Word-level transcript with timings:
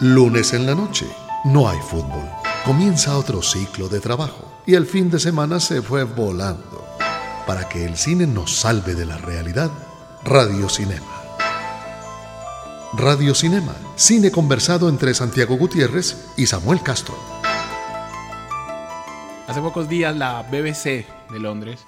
Lunes 0.00 0.52
en 0.52 0.66
la 0.66 0.74
noche, 0.74 1.06
no 1.46 1.70
hay 1.70 1.78
fútbol. 1.78 2.28
Comienza 2.66 3.16
otro 3.16 3.40
ciclo 3.40 3.88
de 3.88 3.98
trabajo 3.98 4.44
y 4.66 4.74
el 4.74 4.84
fin 4.84 5.08
de 5.08 5.18
semana 5.18 5.58
se 5.58 5.80
fue 5.80 6.04
volando. 6.04 6.84
Para 7.46 7.66
que 7.66 7.86
el 7.86 7.96
cine 7.96 8.26
nos 8.26 8.56
salve 8.56 8.94
de 8.94 9.06
la 9.06 9.16
realidad, 9.16 9.70
Radio 10.22 10.68
Cinema. 10.68 11.06
Radio 12.92 13.34
Cinema, 13.34 13.74
cine 13.94 14.30
conversado 14.30 14.90
entre 14.90 15.14
Santiago 15.14 15.56
Gutiérrez 15.56 16.26
y 16.36 16.44
Samuel 16.44 16.82
Castro. 16.82 17.14
Hace 19.48 19.62
pocos 19.62 19.88
días 19.88 20.14
la 20.14 20.42
BBC 20.42 21.06
de 21.32 21.40
Londres, 21.40 21.80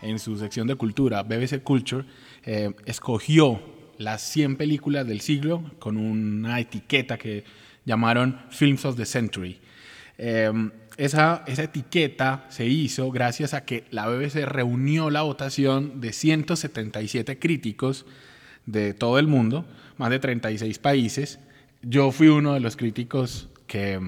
en 0.00 0.18
su 0.18 0.36
sección 0.36 0.66
de 0.66 0.74
cultura, 0.74 1.22
BBC 1.22 1.62
Culture, 1.62 2.04
eh, 2.44 2.74
escogió 2.86 3.60
las 3.98 4.22
100 4.22 4.56
películas 4.56 5.06
del 5.06 5.20
siglo 5.20 5.64
con 5.78 5.96
una 5.96 6.60
etiqueta 6.60 7.18
que 7.18 7.44
llamaron 7.84 8.40
Films 8.50 8.84
of 8.84 8.96
the 8.96 9.06
Century. 9.06 9.58
Em, 10.18 10.70
esa, 10.96 11.42
esa, 11.46 11.64
etiqueta 11.64 12.46
se 12.48 12.66
hizo 12.66 13.10
gracias 13.10 13.54
a 13.54 13.64
que 13.64 13.84
la 13.90 14.06
BBC 14.06 14.44
reunió 14.44 15.10
la 15.10 15.22
votación 15.22 16.00
de 16.00 16.12
177 16.12 17.38
críticos 17.38 18.04
de 18.66 18.94
todo 18.94 19.18
el 19.18 19.26
mundo, 19.26 19.64
más 19.96 20.10
de 20.10 20.18
36 20.18 20.78
países. 20.78 21.38
Yo 21.82 22.12
fui 22.12 22.28
uno 22.28 22.54
de 22.54 22.60
los 22.60 22.76
críticos 22.76 23.48
que, 23.66 23.98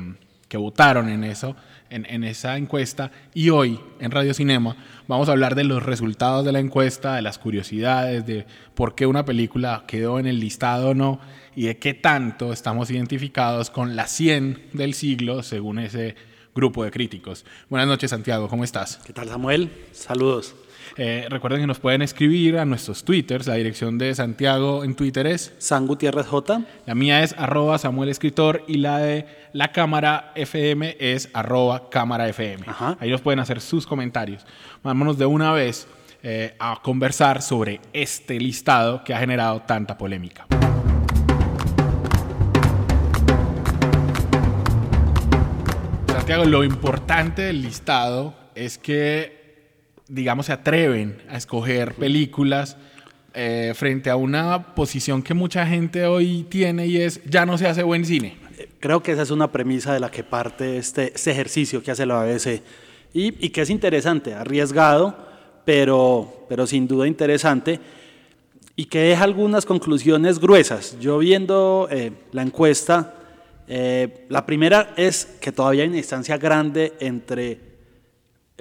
que 0.54 0.58
votaron 0.58 1.08
en 1.08 1.24
eso 1.24 1.56
en, 1.90 2.22
esa 2.22 2.56
encuesta 2.56 3.10
y 3.34 3.50
hoy 3.50 3.80
en 3.98 4.12
Radio 4.12 4.32
Cinema 4.34 4.76
vamos 5.08 5.28
a 5.28 5.32
hablar 5.32 5.56
de 5.56 5.64
los 5.64 5.82
resultados 5.82 6.44
de 6.44 6.52
la 6.52 6.60
encuesta, 6.60 7.16
de 7.16 7.22
las 7.22 7.40
curiosidades, 7.40 8.24
de 8.24 8.46
por 8.76 8.94
qué 8.94 9.04
una 9.06 9.24
película 9.24 9.82
quedó 9.88 10.20
en 10.20 10.28
el 10.28 10.38
listado 10.38 10.90
o 10.90 10.94
no 10.94 11.18
y 11.56 11.64
de 11.64 11.78
qué 11.78 11.92
tanto 11.92 12.52
estamos 12.52 12.88
identificados 12.92 13.68
con 13.70 13.96
la 13.96 14.06
100 14.06 14.68
del 14.74 14.94
siglo 14.94 15.42
según 15.42 15.80
ese 15.80 16.14
grupo 16.54 16.84
de 16.84 16.92
críticos. 16.92 17.44
Buenas 17.68 17.88
noches 17.88 18.10
Santiago, 18.10 18.48
¿cómo 18.48 18.62
estás? 18.62 19.00
¿Qué 19.04 19.12
tal 19.12 19.26
Samuel? 19.26 19.72
Saludos. 19.90 20.54
Eh, 20.96 21.26
recuerden 21.28 21.60
que 21.60 21.66
nos 21.66 21.80
pueden 21.80 22.02
escribir 22.02 22.56
a 22.56 22.64
nuestros 22.64 23.02
twitters. 23.04 23.48
La 23.48 23.54
dirección 23.54 23.98
de 23.98 24.14
Santiago 24.14 24.84
en 24.84 24.94
Twitter 24.94 25.26
es 25.26 25.52
San 25.58 25.88
Gutiérrez 25.88 26.26
J. 26.26 26.62
La 26.86 26.94
mía 26.94 27.22
es 27.24 27.34
arroba 27.36 27.78
Samuel 27.78 28.10
Escritor 28.10 28.62
y 28.68 28.76
la 28.76 28.98
de 28.98 29.26
la 29.52 29.72
cámara 29.72 30.32
FM 30.36 30.96
es 31.00 31.30
arroba 31.32 31.90
cámara 31.90 32.28
FM. 32.28 32.66
Ahí 33.00 33.10
nos 33.10 33.22
pueden 33.22 33.40
hacer 33.40 33.60
sus 33.60 33.86
comentarios. 33.86 34.46
Vámonos 34.84 35.18
de 35.18 35.26
una 35.26 35.52
vez 35.52 35.88
eh, 36.22 36.54
a 36.60 36.80
conversar 36.80 37.42
sobre 37.42 37.80
este 37.92 38.38
listado 38.38 39.02
que 39.02 39.14
ha 39.14 39.18
generado 39.18 39.62
tanta 39.62 39.98
polémica. 39.98 40.46
Santiago, 46.06 46.44
lo 46.44 46.62
importante 46.62 47.42
del 47.42 47.62
listado 47.62 48.32
es 48.54 48.78
que 48.78 49.43
digamos, 50.08 50.46
se 50.46 50.52
atreven 50.52 51.18
a 51.28 51.36
escoger 51.36 51.94
películas 51.94 52.76
eh, 53.32 53.72
frente 53.74 54.10
a 54.10 54.16
una 54.16 54.74
posición 54.74 55.22
que 55.22 55.34
mucha 55.34 55.66
gente 55.66 56.06
hoy 56.06 56.46
tiene 56.48 56.86
y 56.86 56.98
es, 56.98 57.22
ya 57.24 57.46
no 57.46 57.58
se 57.58 57.66
hace 57.66 57.82
buen 57.82 58.04
cine. 58.04 58.36
Creo 58.80 59.02
que 59.02 59.12
esa 59.12 59.22
es 59.22 59.30
una 59.30 59.50
premisa 59.50 59.92
de 59.92 60.00
la 60.00 60.10
que 60.10 60.22
parte 60.22 60.76
este, 60.76 61.12
este 61.14 61.30
ejercicio 61.30 61.82
que 61.82 61.90
hace 61.90 62.06
la 62.06 62.22
BBC 62.22 62.62
y, 63.12 63.46
y, 63.46 63.50
que 63.50 63.62
es 63.62 63.70
interesante, 63.70 64.34
arriesgado, 64.34 65.16
pero, 65.64 66.46
pero 66.48 66.66
sin 66.66 66.86
duda 66.86 67.06
interesante 67.06 67.80
y 68.76 68.86
que 68.86 69.00
deja 69.00 69.24
algunas 69.24 69.66
conclusiones 69.66 70.38
gruesas. 70.38 70.98
Yo 71.00 71.18
viendo 71.18 71.88
eh, 71.90 72.12
la 72.32 72.42
encuesta, 72.42 73.14
eh, 73.68 74.26
la 74.28 74.44
primera 74.44 74.92
es 74.96 75.26
que 75.40 75.52
todavía 75.52 75.82
hay 75.82 75.88
una 75.88 75.96
distancia 75.96 76.38
grande 76.38 76.94
entre 77.00 77.60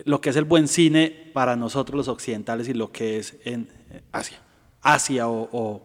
lo 0.05 0.21
que 0.21 0.29
es 0.29 0.35
el 0.35 0.45
buen 0.45 0.67
cine 0.67 1.22
para 1.33 1.55
nosotros 1.55 1.97
los 1.97 2.07
occidentales 2.07 2.69
y 2.69 2.73
lo 2.73 2.91
que 2.91 3.17
es 3.17 3.35
en 3.43 3.67
Asia, 4.11 4.39
Asia 4.81 5.27
o, 5.27 5.81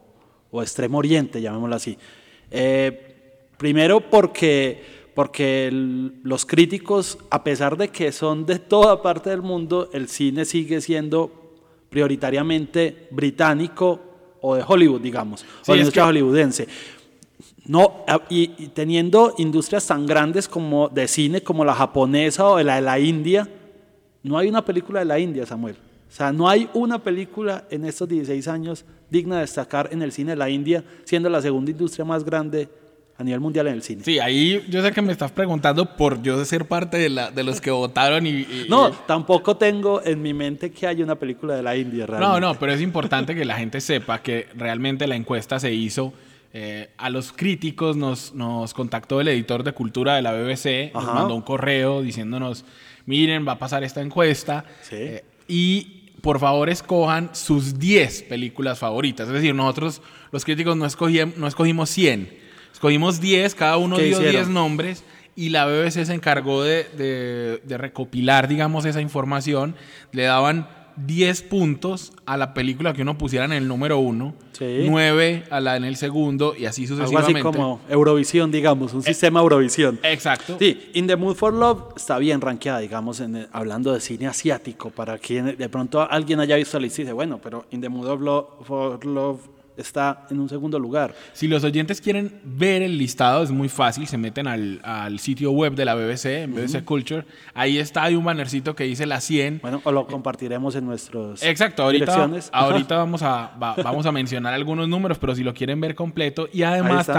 Extremo 0.53 0.99
Oriente, 0.99 1.41
llamémoslo 1.41 1.77
así. 1.77 1.99
Eh, 2.51 3.37
primero 3.57 4.01
porque, 4.01 5.11
porque 5.15 5.71
los 6.23 6.47
críticos, 6.47 7.19
a 7.31 7.43
pesar 7.43 7.77
de 7.77 7.89
que 7.89 8.13
son 8.13 8.47
de 8.47 8.59
toda 8.59 9.03
parte 9.03 9.31
del 9.31 9.43
mundo, 9.43 9.91
el 9.93 10.09
cine 10.09 10.45
sigue 10.45 10.81
siendo 10.81 11.33
prioritariamente 11.91 13.09
británico 13.11 14.01
o 14.41 14.55
de 14.55 14.65
Hollywood, 14.67 15.01
digamos, 15.01 15.45
o 15.67 15.73
de 15.73 15.79
industria 15.79 16.07
hollywoodense. 16.07 16.69
No, 17.67 18.05
y, 18.31 18.53
y, 18.57 18.69
teniendo 18.69 19.35
industrias 19.37 19.87
tan 19.87 20.07
grandes 20.07 20.49
como 20.49 20.89
de 20.89 21.07
cine 21.07 21.43
como 21.43 21.67
la 21.67 21.75
japonesa 21.75 22.47
o 22.49 22.63
la 22.63 22.77
de 22.77 22.81
la 22.81 22.99
India, 22.99 23.47
no 24.23 24.39
hay 24.39 24.49
una 24.49 24.65
película 24.65 25.01
de 25.01 25.07
la 25.07 25.19
India, 25.19 25.47
Samuel. 25.47 25.77
O 26.09 26.13
sea, 26.13 26.33
no 26.33 26.49
hay 26.49 26.69
una 26.73 26.99
película 26.99 27.65
en 27.71 27.85
estos 27.85 28.09
16 28.09 28.49
años 28.49 28.85
digna 29.11 29.37
de 29.37 29.41
destacar 29.43 29.89
en 29.93 30.03
el 30.03 30.13
cine 30.13 30.31
de 30.31 30.37
la 30.37 30.49
India, 30.49 30.85
siendo 31.05 31.29
la 31.29 31.43
segunda 31.43 31.71
industria 31.71 32.05
más 32.05 32.25
grande 32.25 32.69
a 33.19 33.25
nivel 33.25 33.41
mundial 33.41 33.67
en 33.67 33.75
el 33.75 33.83
cine. 33.83 34.05
Sí, 34.05 34.19
ahí 34.21 34.65
yo 34.71 34.81
sé 34.81 34.93
que 34.93 35.03
me 35.03 35.13
estás 35.13 35.33
preguntando 35.33 35.97
por 35.97 36.23
yo 36.23 36.43
ser 36.45 36.67
parte 36.67 36.99
de, 36.99 37.09
la, 37.09 37.31
de 37.31 37.43
los 37.43 37.61
que 37.61 37.71
votaron 37.71 38.27
y, 38.27 38.47
No, 38.69 38.91
tampoco 38.91 39.57
tengo 39.57 40.01
en 40.05 40.23
mi 40.23 40.33
mente 40.33 40.71
que 40.71 40.87
haya 40.87 41.05
una 41.05 41.17
película 41.17 41.57
de 41.57 41.63
la 41.63 41.77
India 41.77 42.07
realmente. 42.07 42.41
No, 42.41 42.53
no, 42.53 42.59
pero 42.59 42.73
es 42.73 42.81
importante 42.81 43.35
que 43.35 43.45
la 43.45 43.57
gente 43.57 43.81
sepa 43.81 44.23
que 44.23 44.47
realmente 44.55 45.07
la 45.07 45.17
encuesta 45.17 45.61
se 45.61 45.73
hizo... 45.73 46.13
Eh, 46.55 46.89
a 46.97 47.11
los 47.11 47.31
críticos 47.31 47.99
nos, 47.99 48.33
nos 48.33 48.73
contactó 48.73 49.21
el 49.21 49.29
editor 49.29 49.63
de 49.63 49.73
cultura 49.73 50.15
de 50.15 50.23
la 50.23 50.33
BBC, 50.33 50.95
nos 50.95 51.05
mandó 51.05 51.35
un 51.35 51.43
correo 51.43 52.01
diciéndonos 52.01 52.65
miren, 53.09 53.49
va 53.49 53.53
a 53.53 53.59
pasar 53.59 53.83
esta 53.85 54.03
encuesta 54.03 54.67
eh, 54.91 55.25
y 55.49 56.11
por 56.21 56.39
favor 56.39 56.69
escojan 56.69 57.31
sus 57.33 57.79
10 57.79 58.25
películas 58.25 58.79
favoritas. 58.79 59.27
Es 59.29 59.33
decir, 59.33 59.55
nosotros 59.55 60.03
los 60.31 60.45
críticos 60.45 60.77
no, 60.77 60.87
no 61.37 61.47
escogimos 61.47 61.89
100, 61.89 62.39
escogimos 62.71 63.19
10, 63.19 63.55
cada 63.55 63.79
uno 63.79 63.97
dio 63.97 64.19
10 64.19 64.49
nombres 64.49 65.05
y 65.35 65.49
la 65.49 65.65
BBC 65.65 66.05
se 66.05 66.13
encargó 66.13 66.63
de, 66.63 67.61
de, 67.65 67.79
recopilar, 67.79 68.47
digamos, 68.47 68.85
esa 68.85 69.01
información. 69.01 69.75
Le 70.13 70.25
daban 70.25 70.69
10 71.07 71.43
puntos 71.43 72.13
a 72.27 72.37
la 72.37 72.55
película 72.55 72.93
que 72.93 73.03
uno 73.03 73.17
pusiera 73.17 73.45
en 73.45 73.53
el 73.53 73.69
número 73.69 73.99
uno, 73.99 74.35
9 74.61 75.45
a 75.51 75.61
la 75.61 75.77
en 75.77 75.85
el 75.85 75.97
segundo 75.97 76.55
y 76.57 76.67
así 76.67 76.87
sucesivamente. 76.87 77.39
Algo 77.39 77.51
así 77.51 77.59
como 77.59 77.81
Eurovisión, 77.89 78.51
digamos, 78.51 78.95
un 78.95 79.01
eh, 79.01 79.05
sistema 79.05 79.41
Eurovisión. 79.41 80.01
Exacto. 80.03 80.57
Sí, 80.59 80.91
In 80.95 81.07
the 81.07 81.17
Mood 81.17 81.37
for 81.37 81.53
Love 81.53 81.95
está 81.97 82.19
bien 82.19 82.41
rankeada, 82.41 82.81
digamos, 82.81 83.21
en, 83.21 83.47
hablando 83.53 83.93
de 83.93 84.01
cine 84.01 84.27
asiático, 84.27 84.91
para 84.91 85.19
quien 85.19 85.57
de 85.57 85.69
pronto 85.69 86.09
alguien 86.11 86.41
haya 86.41 86.57
visto 86.57 86.79
la 86.79 86.83
lista 86.83 87.03
y 87.03 87.05
dice, 87.05 87.13
bueno, 87.13 87.39
pero 87.43 87.67
In 87.71 87.81
the 87.81 87.89
Mood 87.89 88.07
for 88.65 89.05
Love 89.05 89.58
está 89.79 90.27
en 90.31 90.41
un 90.41 90.49
segundo 90.49 90.79
lugar. 90.79 91.15
Si 91.33 91.49
los 91.49 91.65
oyentes 91.65 92.01
quieren 92.01 92.41
ver 92.45 92.83
el 92.83 92.99
listado, 92.99 93.43
es 93.43 93.51
muy 93.51 93.69
fácil, 93.69 94.07
se 94.07 94.19
meten 94.19 94.47
al, 94.47 94.81
al 94.83 95.19
sitio 95.19 95.53
web 95.53 95.75
de 95.75 95.85
la 95.85 95.95
BBC, 95.95 96.27
en 96.27 96.55
BBC 96.55 96.85
Culture, 96.85 97.25
ahí 97.55 97.79
está, 97.79 98.05
hay 98.05 98.15
un 98.15 98.25
bannercito 98.25 98.75
que 98.75 98.85
dice 98.85 99.07
la 99.07 99.21
100. 99.21 99.61
Bueno, 99.63 99.81
o 99.85 99.93
lo 99.93 100.07
compartiremos 100.07 100.75
en 100.75 100.87
nuestros 100.87 101.43
Exacto, 101.43 101.85
ahorita, 101.85 102.31
ahorita 102.53 102.97
vamos, 102.97 103.23
a, 103.23 103.53
vamos 103.59 104.07
a 104.07 104.13
mencionar 104.13 104.55
algunos 104.55 104.89
números, 104.89 105.19
pero 105.19 105.35
si 105.35 105.43
lo 105.43 105.55
quieren 105.55 105.81
ver 105.81 105.95
completo, 105.95 106.49
y 106.53 106.63
además 106.63 107.11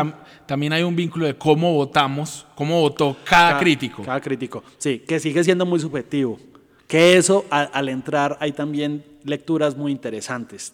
también 0.46 0.74
hay 0.74 0.84
un 0.84 0.96
vínculo 0.96 1.26
de 1.26 1.36
cómo 1.36 1.74
votamos, 1.74 2.46
cómo 2.56 2.82
votó 2.82 3.16
cada, 3.24 3.58
crítico. 3.60 4.04
Cada 4.04 4.20
crítico, 4.20 4.64
sí, 4.78 5.00
que 5.00 5.20
sigue 5.20 5.44
siendo 5.44 5.66
muy 5.66 5.80
subjetivo. 5.80 6.40
Que 6.88 7.18
eso, 7.18 7.46
al 7.52 7.88
entrar, 7.88 8.36
hay 8.40 8.52
también 8.52 9.06
lecturas 9.24 9.78
muy 9.78 9.92
interesantes 9.92 10.74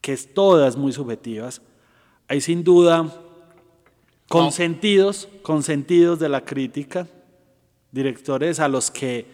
que 0.00 0.12
es 0.12 0.32
todas 0.34 0.76
muy 0.76 0.92
subjetivas, 0.92 1.62
hay 2.28 2.40
sin 2.40 2.62
duda 2.64 3.12
consentidos, 4.28 5.28
consentidos 5.42 6.18
de 6.18 6.28
la 6.28 6.44
crítica, 6.44 7.06
directores 7.90 8.60
a 8.60 8.68
los 8.68 8.90
que 8.90 9.26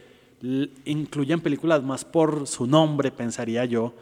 incluyen 0.85 1.41
películas 1.41 1.83
más 1.83 2.05
por 2.05 2.47
su 2.47 2.67
nombre, 2.67 3.11
pensaría 3.11 3.65
yo, 3.65 3.93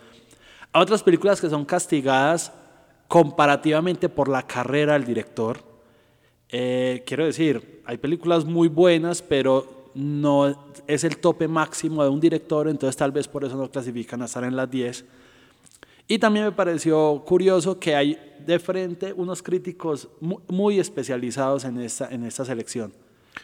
a 0.72 0.80
otras 0.80 1.02
películas 1.02 1.40
que 1.40 1.50
son 1.50 1.64
castigadas 1.64 2.52
comparativamente 3.08 4.08
por 4.08 4.28
la 4.28 4.46
carrera 4.46 4.94
del 4.94 5.04
director. 5.04 5.58
Eh, 6.48 7.02
quiero 7.06 7.24
decir, 7.24 7.82
hay 7.84 7.98
películas 7.98 8.44
muy 8.44 8.68
buenas, 8.68 9.22
pero 9.22 9.90
no 9.94 10.72
es 10.86 11.04
el 11.04 11.18
tope 11.18 11.48
máximo 11.48 12.02
de 12.02 12.08
un 12.08 12.20
director, 12.20 12.68
entonces 12.68 12.96
tal 12.96 13.12
vez 13.12 13.28
por 13.28 13.44
eso 13.44 13.56
no 13.56 13.70
clasifican 13.70 14.22
a 14.22 14.24
estar 14.24 14.44
en 14.44 14.56
las 14.56 14.70
10. 14.70 15.04
Y 16.06 16.18
también 16.18 16.44
me 16.44 16.52
pareció 16.52 17.22
curioso 17.26 17.78
que 17.78 17.94
hay 17.94 18.18
de 18.44 18.58
frente 18.58 19.12
unos 19.12 19.42
críticos 19.42 20.08
muy, 20.20 20.78
especializados 20.78 21.64
en 21.64 21.80
esta, 21.80 22.08
en 22.08 22.24
esta 22.24 22.44
selección. 22.44 22.92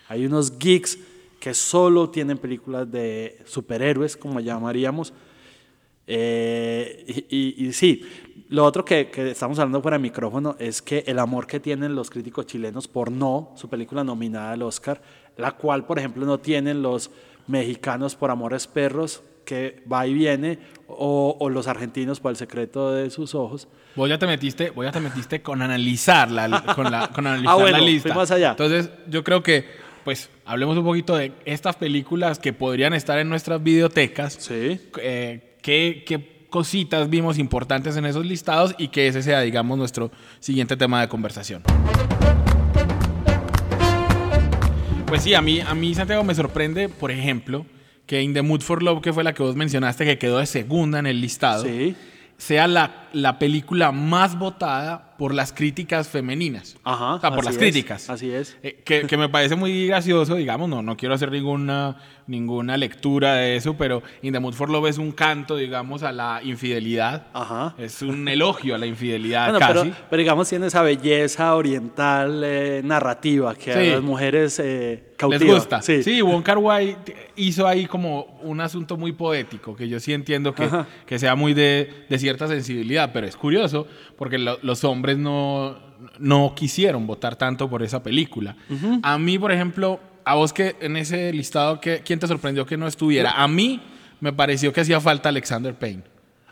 Hay 0.09 0.27
unos 0.27 0.59
geeks 0.59 0.99
que 1.39 1.55
solo 1.55 2.11
tienen 2.11 2.37
películas 2.37 2.91
de 2.91 3.39
superhéroes, 3.47 4.17
como 4.17 4.41
llamaríamos, 4.41 5.13
Eh, 6.13 7.27
y, 7.29 7.67
y, 7.67 7.73
sí, 7.73 8.03
lo 8.49 8.65
otro 8.65 8.85
que, 8.85 9.11
que, 9.11 9.31
estamos 9.31 9.61
hablando 9.61 9.81
fuera 9.81 9.97
de 9.97 10.03
micrófono 10.03 10.57
es 10.59 10.83
que 10.83 11.05
el 11.07 11.21
amor 11.21 11.47
que 11.47 11.61
tienen 11.61 11.95
los 11.95 12.11
críticos 12.11 12.47
chilenos 12.47 12.89
por 12.89 13.13
No, 13.13 13.53
su 13.55 13.69
película 13.69 14.03
nominada 14.03 14.51
al 14.51 14.63
Oscar, 14.63 15.01
la 15.37 15.53
cual, 15.53 15.87
por 15.87 16.01
ejemplo, 16.01 16.27
no 16.27 16.39
tienen 16.39 16.83
los 16.83 17.13
mexicanos 17.47 18.17
por 18.17 18.33
Amores 18.33 18.67
Perros, 18.67 19.23
que 19.45 19.83
va 19.91 20.07
y 20.07 20.15
viene, 20.15 20.59
o, 20.87 21.37
o, 21.39 21.49
los 21.49 21.67
argentinos 21.67 22.21
por 22.21 22.31
el 22.31 22.37
secreto 22.37 22.93
de 22.93 23.11
sus 23.11 23.35
ojos. 23.35 23.69
Vos 23.97 24.09
ya 24.09 24.19
te 24.19 24.27
metiste, 24.27 24.71
vos 24.71 24.85
ya 24.85 24.93
te 24.93 25.01
metiste 25.01 25.43
con 25.43 25.63
analizar 25.63 26.31
la, 26.31 26.63
con 26.75 26.91
la, 26.91 27.09
con 27.09 27.27
analizar 27.27 27.53
ah, 27.53 27.55
bueno, 27.57 27.79
la 27.79 27.85
lista. 27.85 28.15
Más 28.15 28.31
allá. 28.31 28.51
Entonces, 28.51 28.91
yo 29.09 29.25
creo 29.25 29.43
que, 29.43 29.67
pues, 30.05 30.31
hablemos 30.45 30.77
un 30.77 30.85
poquito 30.85 31.17
de 31.17 31.33
estas 31.45 31.77
películas 31.77 32.39
que 32.39 32.53
podrían 32.53 32.95
estar 32.95 33.19
en 33.19 33.29
nuestras 33.29 33.63
videotecas. 33.63 34.35
Sí. 34.35 34.81
Eh, 34.99 35.57
¿qué, 35.63 36.05
¿Qué 36.07 36.47
cositas 36.51 37.09
vimos 37.09 37.39
importantes 37.39 37.97
en 37.97 38.05
esos 38.05 38.27
listados 38.27 38.75
y 38.79 38.89
que 38.89 39.09
ese 39.09 39.23
sea, 39.23 39.41
digamos, 39.41 39.79
nuestro 39.79 40.11
siguiente 40.41 40.77
tema 40.77 41.01
de 41.01 41.09
conversación? 41.09 41.63
Pues 45.07 45.23
sí, 45.23 45.35
a 45.35 45.43
mí, 45.43 45.61
a 45.61 45.75
mí 45.75 45.93
Santiago 45.93 46.23
me 46.23 46.37
sorprende, 46.37 46.89
por 46.89 47.11
ejemplo, 47.11 47.67
que 48.11 48.21
In 48.21 48.35
the 48.35 48.43
Mood 48.43 48.61
for 48.61 48.83
Love, 48.83 49.03
que 49.03 49.13
fue 49.13 49.23
la 49.23 49.35
que 49.35 49.45
vos 49.45 49.55
mencionaste, 49.55 50.05
que 50.05 50.19
quedó 50.19 50.39
de 50.39 50.47
segunda 50.47 50.99
en 50.99 51.07
el 51.07 51.21
listado, 51.21 51.63
sí. 51.63 51.95
sea 52.39 52.67
la, 52.67 53.00
la 53.13 53.39
película 53.39 53.93
más 53.93 54.39
votada 54.39 55.11
por 55.17 55.35
las 55.35 55.53
críticas 55.53 56.09
femeninas. 56.09 56.77
Ajá, 56.83 57.17
o 57.17 57.21
sea, 57.21 57.31
por 57.31 57.45
las 57.45 57.55
es, 57.55 57.59
críticas. 57.59 58.09
Así 58.09 58.31
es. 58.31 58.57
Eh, 58.63 58.81
que, 58.85 59.03
que, 59.03 59.17
me 59.19 59.29
parece 59.29 59.55
muy 59.55 59.87
gracioso, 59.87 60.37
digamos, 60.37 60.69
no, 60.69 60.83
no 60.83 60.97
quiero 60.97 61.15
hacer 61.15 61.31
ninguna, 61.31 61.99
ninguna 62.27 62.77
lectura 62.77 63.35
de 63.35 63.57
eso, 63.57 63.77
pero 63.77 64.03
In 64.23 64.33
the 64.33 64.41
Mood 64.41 64.55
for 64.55 64.71
Love 64.71 64.87
es 64.89 64.99
un 64.99 65.13
canto, 65.13 65.57
digamos, 65.57 66.03
a 66.03 66.13
la 66.13 66.41
infidelidad. 66.43 67.27
Ajá. 67.35 67.75
Es 67.77 68.01
un 68.01 68.27
elogio 68.29 68.75
a 68.75 68.79
la 68.79 68.87
infidelidad 68.87 69.51
bueno, 69.51 69.59
casi. 69.59 69.91
Pero, 69.91 70.07
pero, 70.09 70.21
digamos, 70.21 70.49
tiene 70.49 70.69
esa 70.69 70.83
belleza 70.83 71.55
oriental 71.55 72.43
eh, 72.45 72.81
narrativa 72.83 73.55
que 73.55 73.73
sí. 73.73 73.79
a 73.91 73.95
las 73.97 74.03
mujeres 74.03 74.59
eh, 74.59 75.11
cautiva. 75.17 75.45
Les 75.45 75.55
gusta. 75.55 75.83
Sí, 75.83 76.03
sí 76.03 76.23
Wong 76.23 76.43
Kar 76.43 76.59
Wai 76.59 76.97
hizo 77.37 77.67
ahí 77.67 77.87
como 77.87 78.39
un 78.43 78.61
asunto 78.61 78.97
muy 78.97 79.13
poético, 79.13 79.77
que 79.77 79.89
yo 79.89 80.01
sí 80.01 80.13
entiendo 80.13 80.55
que, 80.55 80.69
que 81.07 81.19
sea 81.19 81.35
muy 81.35 81.55
de, 81.55 82.05
de, 82.09 82.19
cierta 82.19 82.49
sensibilidad, 82.49 83.00
pero 83.13 83.27
es 83.27 83.37
curioso 83.37 83.87
porque 84.17 84.39
lo, 84.39 84.59
los 84.63 84.85
hombres 84.85 85.19
no, 85.19 85.77
no 86.19 86.55
quisieron 86.55 87.07
votar 87.07 87.37
tanto 87.37 87.69
por 87.69 87.83
esa 87.83 88.03
película. 88.03 88.57
Uh 88.69 88.75
-huh. 88.75 89.01
A 89.03 89.19
mí, 89.19 89.39
por 89.39 89.53
ejemplo, 89.53 90.01
a 90.25 90.35
vos 90.35 90.53
que 90.53 90.77
en 90.81 90.97
ese 90.97 91.33
listado, 91.33 91.81
que, 91.81 92.03
¿quién 92.05 92.19
te 92.19 92.27
sorprendió 92.27 92.67
que 92.67 92.77
no 92.77 92.87
estuviera? 92.87 93.33
A 93.33 93.49
mí 93.49 93.81
me 94.21 94.33
pareció 94.33 94.73
que 94.73 94.81
hacía 94.81 95.01
falta 95.01 95.29
Alexander 95.29 95.75
Payne. 95.75 96.03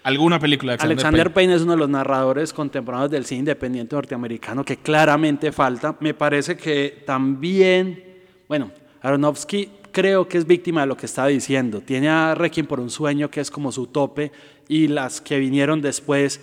¿Alguna 0.03 0.39
película 0.39 0.73
de 0.73 0.75
Alexander, 0.75 1.05
Alexander 1.05 1.33
Payne? 1.33 1.49
Payne? 1.49 1.55
es 1.57 1.63
uno 1.63 1.73
de 1.73 1.79
los 1.79 1.89
narradores 1.89 2.53
contemporáneos 2.53 3.11
del 3.11 3.25
cine 3.25 3.41
independiente 3.41 3.95
norteamericano 3.95 4.65
que 4.65 4.79
claramente 4.79 5.53
falta. 5.53 5.97
Me 6.01 6.15
parece 6.15 6.57
que 6.57 7.03
también, 7.05 8.03
bueno, 8.49 8.71
Aronofsky 9.03 9.69
creo 9.93 10.29
que 10.29 10.39
es 10.39 10.47
víctima 10.47 10.83
de 10.83 10.87
lo 10.87 10.97
que 10.97 11.07
estaba 11.07 11.29
diciendo. 11.29 11.81
Tiene 11.81 12.09
a 12.09 12.35
Requiem 12.35 12.67
por 12.67 12.81
un 12.81 12.91
sueño 12.91 13.31
que 13.31 13.41
es 13.41 13.51
como 13.51 13.73
su 13.73 13.87
tope 13.87 14.33
y 14.69 14.89
las 14.89 15.21
que 15.21 15.39
vinieron 15.39 15.81
después 15.81 16.41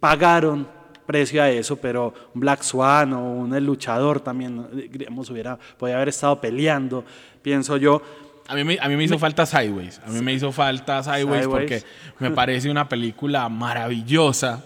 pagaron 0.00 0.66
precio 1.06 1.42
a 1.42 1.50
eso, 1.50 1.76
pero 1.76 2.14
un 2.34 2.40
Black 2.40 2.62
Swan 2.62 3.12
o 3.12 3.32
un 3.32 3.54
El 3.54 3.66
Luchador 3.66 4.20
también, 4.20 4.66
digamos, 4.90 5.28
hubiera, 5.30 5.58
podía 5.76 5.96
haber 5.96 6.08
estado 6.08 6.40
peleando, 6.40 7.04
pienso 7.42 7.76
yo. 7.76 8.02
A 8.48 8.54
mí, 8.54 8.64
me, 8.64 8.78
a 8.80 8.88
mí 8.88 8.96
me 8.96 9.04
hizo 9.04 9.14
me, 9.14 9.20
falta 9.20 9.46
Sideways, 9.46 10.00
a 10.04 10.10
mí 10.10 10.20
me 10.20 10.32
hizo 10.32 10.50
falta 10.52 11.02
Sideways, 11.02 11.44
Sideways, 11.44 11.46
porque 11.46 11.82
me 12.18 12.30
parece 12.34 12.70
una 12.70 12.88
película 12.88 13.48
maravillosa 13.48 14.64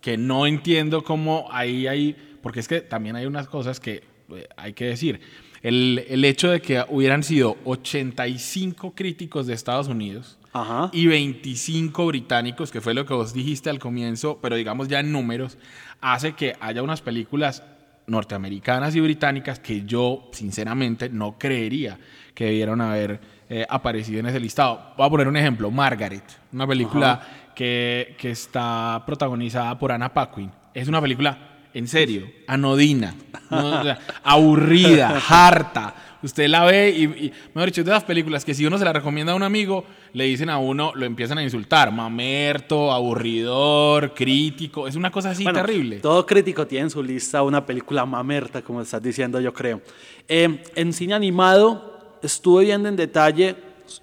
que 0.00 0.16
no 0.16 0.46
entiendo 0.46 1.04
cómo 1.04 1.46
ahí 1.50 1.86
hay, 1.86 2.16
porque 2.42 2.60
es 2.60 2.68
que 2.68 2.80
también 2.80 3.14
hay 3.16 3.26
unas 3.26 3.46
cosas 3.46 3.78
que 3.78 4.02
eh, 4.34 4.48
hay 4.56 4.72
que 4.72 4.86
decir. 4.86 5.20
El, 5.62 6.04
el 6.08 6.24
hecho 6.24 6.50
de 6.50 6.60
que 6.60 6.84
hubieran 6.88 7.22
sido 7.22 7.56
85 7.64 8.94
críticos 8.94 9.46
de 9.46 9.54
Estados 9.54 9.88
Unidos, 9.88 10.38
Ajá. 10.52 10.90
y 10.92 11.06
25 11.06 12.06
británicos, 12.06 12.70
que 12.70 12.80
fue 12.80 12.94
lo 12.94 13.06
que 13.06 13.14
vos 13.14 13.32
dijiste 13.32 13.70
al 13.70 13.78
comienzo, 13.78 14.38
pero 14.42 14.56
digamos 14.56 14.88
ya 14.88 15.00
en 15.00 15.12
números, 15.12 15.58
hace 16.00 16.32
que 16.32 16.54
haya 16.60 16.82
unas 16.82 17.00
películas 17.00 17.62
norteamericanas 18.06 18.94
y 18.94 19.00
británicas 19.00 19.60
que 19.60 19.84
yo 19.84 20.28
sinceramente 20.32 21.08
no 21.08 21.38
creería 21.38 21.98
que 22.34 22.46
debieron 22.46 22.80
haber 22.80 23.20
eh, 23.48 23.66
aparecido 23.68 24.20
en 24.20 24.26
ese 24.26 24.40
listado. 24.40 24.94
Voy 24.96 25.06
a 25.06 25.10
poner 25.10 25.28
un 25.28 25.36
ejemplo, 25.36 25.70
Margaret, 25.70 26.24
una 26.52 26.66
película 26.66 27.20
que, 27.54 28.16
que, 28.18 28.30
está 28.30 29.02
protagonizada 29.06 29.78
por 29.78 29.92
Anna 29.92 30.12
Paquin. 30.12 30.50
Es 30.74 30.88
una 30.88 31.00
película, 31.00 31.51
en 31.74 31.88
serio, 31.88 32.30
anodina, 32.46 33.14
no, 33.50 33.80
o 33.80 33.82
sea, 33.82 33.98
aburrida, 34.22 35.20
harta, 35.28 35.94
usted 36.22 36.48
la 36.48 36.64
ve 36.64 36.90
y, 36.90 37.04
y, 37.04 37.32
mejor 37.54 37.66
dicho, 37.68 37.84
de 37.84 37.90
esas 37.90 38.04
películas 38.04 38.44
que 38.44 38.54
si 38.54 38.64
uno 38.64 38.78
se 38.78 38.84
la 38.84 38.92
recomienda 38.92 39.32
a 39.32 39.36
un 39.36 39.42
amigo, 39.42 39.84
le 40.12 40.24
dicen 40.24 40.50
a 40.50 40.58
uno, 40.58 40.92
lo 40.94 41.06
empiezan 41.06 41.38
a 41.38 41.42
insultar, 41.42 41.92
mamerto, 41.92 42.92
aburridor, 42.92 44.14
crítico, 44.14 44.86
es 44.86 44.96
una 44.96 45.10
cosa 45.10 45.30
así 45.30 45.44
bueno, 45.44 45.60
terrible. 45.60 46.00
Todo 46.00 46.26
crítico 46.26 46.66
tiene 46.66 46.84
en 46.84 46.90
su 46.90 47.02
lista 47.02 47.42
una 47.42 47.64
película 47.64 48.04
mamerta, 48.04 48.62
como 48.62 48.82
estás 48.82 49.02
diciendo, 49.02 49.40
yo 49.40 49.52
creo. 49.52 49.80
Eh, 50.28 50.62
en 50.74 50.92
cine 50.92 51.14
animado, 51.14 52.18
estuve 52.22 52.64
viendo 52.64 52.88
en 52.88 52.96
detalle, 52.96 53.56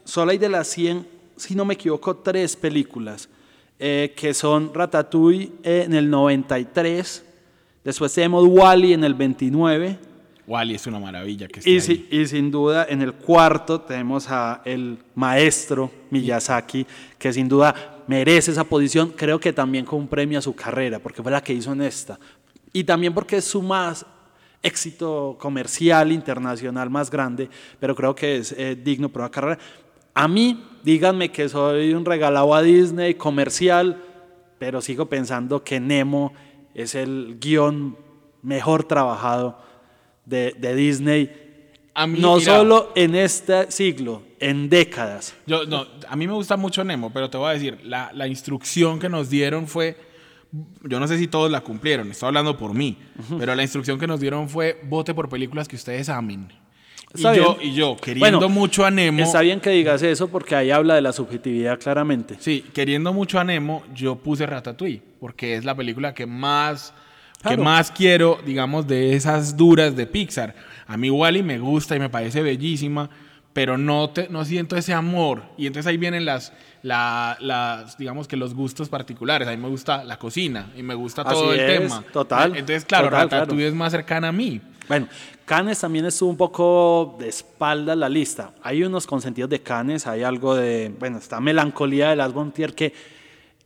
solo 0.03 0.31
hay 0.31 0.37
de 0.37 0.49
las 0.49 0.67
100, 0.67 1.07
si 1.35 1.55
no 1.55 1.65
me 1.65 1.75
equivoco, 1.75 2.17
tres 2.17 2.55
películas, 2.55 3.29
eh, 3.77 4.13
que 4.17 4.33
son 4.33 4.73
Ratatouille 4.73 5.51
en 5.63 5.93
el 5.93 6.09
93, 6.09 7.25
después 7.83 8.13
tenemos 8.13 8.45
Wally 8.47 8.93
en 8.93 9.03
el 9.03 9.13
29, 9.13 9.97
Wally 10.49 10.73
es 10.73 10.87
una 10.87 10.99
maravilla 10.99 11.47
que 11.47 11.59
y, 11.63 11.79
si, 11.79 12.07
y, 12.09 12.25
sin 12.25 12.49
duda 12.49 12.87
en 12.89 13.03
el 13.03 13.13
cuarto 13.13 13.81
tenemos 13.81 14.27
a 14.29 14.63
el 14.65 14.97
maestro 15.13 15.91
Miyazaki, 16.09 16.87
que 17.19 17.31
sin 17.31 17.47
duda 17.47 18.03
merece 18.07 18.49
esa 18.49 18.63
posición, 18.63 19.13
creo 19.15 19.39
que 19.39 19.53
también 19.53 19.85
con 19.85 19.99
un 19.99 20.07
premio 20.07 20.39
a 20.39 20.41
su 20.41 20.55
carrera, 20.55 20.97
porque 20.97 21.21
fue 21.21 21.31
la 21.31 21.43
que 21.43 21.53
hizo 21.53 21.71
en 21.71 21.83
esta. 21.83 22.19
Y 22.73 22.83
también 22.83 23.13
porque 23.13 23.37
es 23.37 23.45
su 23.45 23.61
más 23.61 24.03
éxito 24.63 25.37
comercial 25.39 26.11
internacional 26.11 26.89
más 26.89 27.11
grande, 27.11 27.47
pero 27.79 27.95
creo 27.95 28.15
que 28.15 28.37
es 28.37 28.51
eh, 28.53 28.75
digno 28.75 29.09
por 29.09 29.21
una 29.21 29.29
carrera. 29.29 29.59
A 30.15 30.27
mí, 30.27 30.65
díganme 30.83 31.31
que 31.31 31.47
soy 31.47 31.93
un 31.93 32.03
regalado 32.03 32.55
a 32.55 32.63
Disney 32.63 33.13
comercial, 33.13 34.01
pero 34.57 34.81
sigo 34.81 35.05
pensando 35.05 35.63
que 35.63 35.79
Nemo 35.79 36.33
es 36.81 36.95
el 36.95 37.37
guion 37.39 37.97
mejor 38.41 38.83
trabajado 38.83 39.59
de, 40.25 40.55
de 40.57 40.75
Disney, 40.75 41.31
a 41.93 42.07
mí, 42.07 42.19
no 42.19 42.37
mira, 42.37 42.55
solo 42.57 42.91
en 42.95 43.15
este 43.15 43.71
siglo, 43.71 44.23
en 44.39 44.69
décadas. 44.69 45.35
Yo, 45.45 45.65
no, 45.65 45.85
a 46.07 46.15
mí 46.15 46.27
me 46.27 46.33
gusta 46.33 46.55
mucho 46.55 46.83
Nemo, 46.83 47.11
pero 47.11 47.29
te 47.29 47.37
voy 47.37 47.49
a 47.49 47.53
decir, 47.53 47.79
la, 47.83 48.11
la, 48.13 48.27
instrucción 48.27 48.99
que 48.99 49.09
nos 49.09 49.29
dieron 49.29 49.67
fue, 49.67 49.97
yo 50.83 50.99
no 50.99 51.07
sé 51.07 51.17
si 51.17 51.27
todos 51.27 51.51
la 51.51 51.61
cumplieron, 51.61 52.09
estoy 52.11 52.27
hablando 52.27 52.57
por 52.57 52.73
mí, 52.73 52.97
uh 53.17 53.21
-huh. 53.21 53.39
pero 53.39 53.55
la 53.55 53.63
instrucción 53.63 53.99
que 53.99 54.07
nos 54.07 54.19
dieron 54.19 54.47
fue 54.47 54.79
vote 54.83 55.13
por 55.13 55.27
películas 55.27 55.67
que 55.67 55.75
ustedes 55.75 56.07
amen. 56.09 56.47
Y 57.15 57.21
yo, 57.21 57.57
y 57.59 57.73
yo, 57.73 57.97
queriendo 57.97 58.39
bueno, 58.39 58.49
mucho 58.49 58.85
a 58.85 58.91
Nemo. 58.91 59.23
Está 59.23 59.41
bien 59.41 59.59
que 59.59 59.71
digas 59.71 60.03
eso 60.03 60.27
porque 60.27 60.55
ahí 60.55 60.69
habla 60.69 60.93
de 60.95 61.01
la 61.01 61.11
subjetividad 61.11 61.79
claramente. 61.79 62.35
Sí, 62.39 62.63
queriendo 62.73 63.13
mucho 63.13 63.39
a 63.39 63.43
Nemo, 63.43 63.83
yo 63.95 64.15
puse 64.15 64.45
Ratatouille, 64.45 65.01
porque 65.19 65.55
es 65.55 65.65
la 65.65 65.75
película 65.75 66.13
que 66.13 66.25
más 66.27 66.93
Claro. 67.41 67.55
que 67.55 67.63
más 67.63 67.91
quiero, 67.91 68.37
digamos, 68.45 68.85
de 68.85 69.13
esas 69.15 69.55
duras 69.55 69.95
de 69.95 70.05
Pixar. 70.05 70.53
A 70.85 70.97
mí 70.97 71.09
Wally 71.09 71.41
me 71.41 71.57
gusta 71.57 71.95
y 71.95 71.99
me 71.99 72.09
parece 72.09 72.41
bellísima, 72.41 73.09
pero 73.53 73.77
no, 73.77 74.09
te, 74.09 74.27
no 74.27 74.43
siento 74.43 74.75
ese 74.75 74.93
amor. 74.93 75.43
Y 75.57 75.65
entonces 75.65 75.87
ahí 75.89 75.95
vienen 75.95 76.25
las, 76.25 76.51
la, 76.83 77.37
las, 77.39 77.97
digamos 77.97 78.27
que 78.27 78.35
los 78.35 78.53
gustos 78.53 78.89
particulares. 78.89 79.47
A 79.47 79.51
mí 79.51 79.57
me 79.57 79.69
gusta 79.69 80.03
la 80.03 80.19
cocina 80.19 80.67
y 80.75 80.83
me 80.83 80.95
gusta 80.95 81.23
todo 81.23 81.51
Así 81.51 81.59
el 81.61 81.69
es, 81.69 81.79
tema. 81.79 82.03
Total. 82.11 82.51
Entonces, 82.57 82.83
claro, 82.83 83.05
total, 83.05 83.29
Ratatouille 83.29 83.55
claro. 83.55 83.69
es 83.69 83.73
más 83.73 83.91
cercana 83.93 84.27
a 84.27 84.31
mí. 84.33 84.59
Bueno, 84.89 85.07
Cannes 85.45 85.79
también 85.79 86.05
estuvo 86.05 86.31
un 86.31 86.35
poco 86.35 87.15
de 87.19 87.29
espalda 87.29 87.95
la 87.95 88.09
lista. 88.09 88.53
Hay 88.63 88.81
unos 88.81 89.05
consentidos 89.05 89.47
de 89.47 89.61
Cannes, 89.61 90.07
hay 90.07 90.23
algo 90.23 90.55
de, 90.55 90.91
bueno, 90.97 91.19
está 91.19 91.39
Melancolía 91.39 92.09
de 92.09 92.15
Las 92.15 92.33
Bontier 92.33 92.73
que 92.73 92.91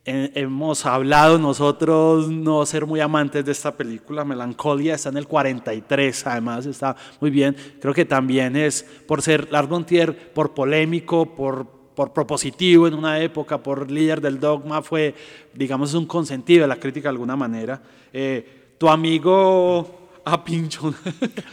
hemos 0.03 0.85
hablado 0.85 1.39
nosotros 1.39 2.27
no 2.27 2.65
ser 2.65 2.85
muy 2.85 2.99
amantes 2.99 3.45
de 3.45 3.53
esta 3.53 3.71
película. 3.71 4.25
Melancolía 4.25 4.95
está 4.95 5.07
en 5.07 5.17
el 5.17 5.25
43, 5.25 6.27
además 6.27 6.65
está 6.65 6.93
muy 7.21 7.31
bien. 7.31 7.55
Creo 7.79 7.93
que 7.93 8.03
también 8.03 8.57
es 8.57 8.85
por 9.07 9.21
ser 9.21 9.49
Lars 9.49 9.69
von 9.69 9.85
Trier, 9.85 10.33
por 10.33 10.53
polémico, 10.53 11.33
por, 11.33 11.65
por 11.95 12.11
propositivo 12.11 12.85
en 12.85 12.95
una 12.95 13.21
época, 13.21 13.63
por 13.63 13.89
líder 13.89 14.19
del 14.19 14.41
dogma, 14.41 14.81
fue, 14.81 15.15
digamos, 15.53 15.93
un 15.93 16.05
consentido 16.05 16.63
de 16.63 16.67
la 16.67 16.81
crítica 16.81 17.03
de 17.07 17.11
alguna 17.11 17.37
manera. 17.37 17.81
Eh, 18.11 18.75
tu 18.77 18.89
amigo 18.89 20.02
a 20.25 20.43
pinchón. 20.43 20.95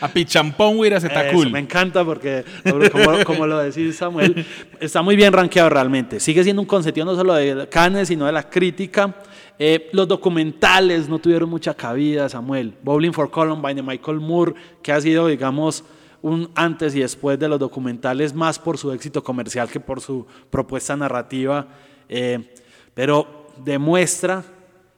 A 0.01 0.09
Pichampón 0.09 0.79
hubiera 0.79 0.99
está 0.99 1.31
cool. 1.33 1.51
Me 1.51 1.59
encanta 1.59 2.05
porque, 2.05 2.45
como, 2.93 3.25
como 3.25 3.47
lo 3.47 3.59
decís 3.59 3.97
Samuel, 3.97 4.47
está 4.81 5.03
muy 5.03 5.17
bien 5.17 5.33
rankeado 5.33 5.69
realmente. 5.69 6.21
Sigue 6.21 6.45
siendo 6.45 6.63
un 6.63 6.69
consentido 6.69 7.07
no 7.07 7.17
solo 7.17 7.35
de 7.35 7.69
Cannes, 7.69 8.09
sino 8.09 8.27
de 8.27 8.33
la 8.33 8.49
crítica. 8.49 9.15
Eh, 9.59 9.91
los 9.93 10.09
documentales 10.09 11.09
no 11.09 11.19
tuvieron 11.19 11.51
mucha 11.51 11.75
cabida, 11.75 12.29
Samuel. 12.29 12.75
Bowling 12.83 13.13
for 13.13 13.31
Columbine 13.31 13.75
de 13.75 13.83
Michael 13.83 14.21
Moore, 14.21 14.55
que 14.83 14.93
ha 14.93 15.01
sido, 15.01 15.27
digamos, 15.27 15.85
un 16.23 16.51
antes 16.55 16.95
y 16.95 17.01
después 17.01 17.39
de 17.39 17.49
los 17.49 17.59
documentales, 17.59 18.35
más 18.35 18.59
por 18.59 18.79
su 18.79 18.93
éxito 18.93 19.23
comercial 19.23 19.69
que 19.69 19.81
por 19.81 20.01
su 20.01 20.27
propuesta 20.49 20.97
narrativa. 20.97 21.67
Eh, 22.09 22.55
pero 22.95 23.49
demuestra, 23.65 24.45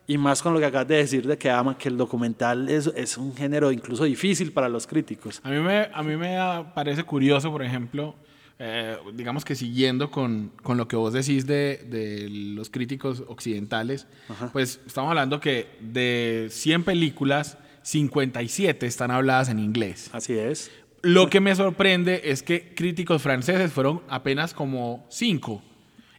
y 0.07 0.19
más 0.19 0.43
con 0.43 0.53
lo 0.53 0.61
que 0.61 0.67
acabas 0.67 0.89
de 0.89 0.97
decir 0.97 1.27
de 1.27 1.39
que 1.39 1.51
ama, 1.51 1.79
que 1.79 1.89
el 1.89 1.97
documental 1.97 2.69
es, 2.69 2.89
es 2.97 3.17
un 3.17 3.35
género 3.35 3.71
incluso 3.71 4.05
difícil 4.05 4.53
para 4.53 4.69
los 4.69 4.87
críticos. 4.87 5.41
A 5.45 5.51
mí 5.51 5.59
me, 5.59 5.89
a 5.93 6.03
mí 6.03 6.17
me 6.17 6.37
parece 6.75 7.05
curioso, 7.05 7.51
por 7.51 7.63
ejemplo, 7.63 8.15
eh, 8.59 8.97
digamos 9.15 9.45
que 9.45 9.55
siguiendo 9.55 10.11
con, 10.11 10.53
con, 10.63 10.77
lo 10.77 10.87
que 10.87 10.97
vos 10.97 11.13
decís 11.13 11.47
de, 11.47 11.85
de 11.89 12.29
los 12.29 12.71
críticos 12.71 13.25
occidentales, 13.27 14.07
Ajá. 14.29 14.51
pues 14.53 14.81
estamos 14.87 15.09
hablando 15.11 15.41
que 15.41 15.69
de 15.81 16.49
100 16.51 16.85
películas, 16.85 17.59
57 17.83 18.87
están 18.87 19.11
habladas 19.11 19.49
en 19.49 19.59
inglés. 19.59 20.11
Así 20.13 20.35
es. 20.35 20.71
Lo 21.03 21.29
que 21.29 21.41
me 21.41 21.55
sorprende 21.57 22.21
es 22.25 22.45
que 22.45 22.75
críticos 22.75 23.23
franceses 23.23 23.73
fueron 23.73 24.03
apenas 24.09 24.55
como 24.55 25.05
5. 25.09 25.63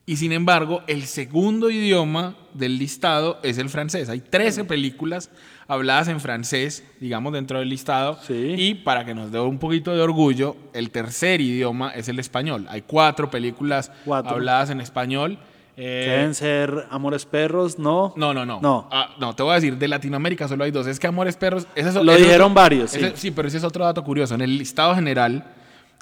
Y 0.06 0.18
sin 0.18 0.34
embargo, 0.34 0.82
el 0.88 1.04
segundo 1.04 1.70
idioma 1.70 2.36
del 2.54 2.78
listado 2.78 3.40
es 3.42 3.58
el 3.58 3.70
francés. 3.70 4.10
Hay 4.10 4.20
13 4.20 4.66
películas 4.66 5.30
habladas 5.66 6.10
en 6.10 6.20
francés, 6.20 6.84
digamos, 7.00 7.32
dentro 7.32 7.60
del 7.60 7.70
listado. 7.70 8.20
Sí. 8.28 8.56
Y 8.58 8.76
para 8.76 9.06
que 9.06 9.14
nos 9.16 9.32
dé 9.32 9.40
un 9.40 9.60
poquito 9.60 9.94
de 9.96 10.02
orgullo, 10.02 10.58
el 10.74 10.92
tercer 10.92 11.40
idioma 11.40 11.92
es 11.92 12.10
el 12.10 12.20
español. 12.20 12.66
Hay 12.70 12.82
cuatro 12.82 13.32
películas 13.32 13.92
Cuatro. 14.04 14.32
habladas 14.34 14.72
en 14.72 14.82
español. 14.82 15.40
Eh, 15.78 16.06
Deben 16.10 16.36
ser 16.36 16.86
Amores 16.92 17.26
Perros, 17.26 17.80
¿no? 17.80 18.14
no, 18.18 18.34
no, 18.34 18.46
no. 18.46 18.60
No. 18.62 18.90
Ah, 18.92 19.16
no, 19.20 19.34
te 19.36 19.42
voy 19.42 19.54
a 19.54 19.56
decir, 19.56 19.78
de 19.78 19.88
Latinoamérica 19.88 20.50
solo 20.50 20.66
hay 20.66 20.72
dos. 20.72 20.86
Es 20.86 21.00
que 21.00 21.08
Amores 21.08 21.38
Perros. 21.38 21.66
ese 21.76 21.90
es- 21.90 21.96
Lo 21.96 22.12
ese 22.12 22.22
es 22.24 22.28
dijeron 22.28 22.52
otro- 22.52 22.62
varios, 22.62 22.92
sí. 22.92 22.98
ese- 23.00 23.16
sí, 23.16 23.32
pero 23.32 23.48
ese 23.48 23.58
es 23.58 23.64
otro 23.64 23.86
dato 23.86 24.04
curioso. 24.04 24.36
En 24.36 24.42
el 24.42 24.58
listado 24.58 24.94
general, 24.94 25.46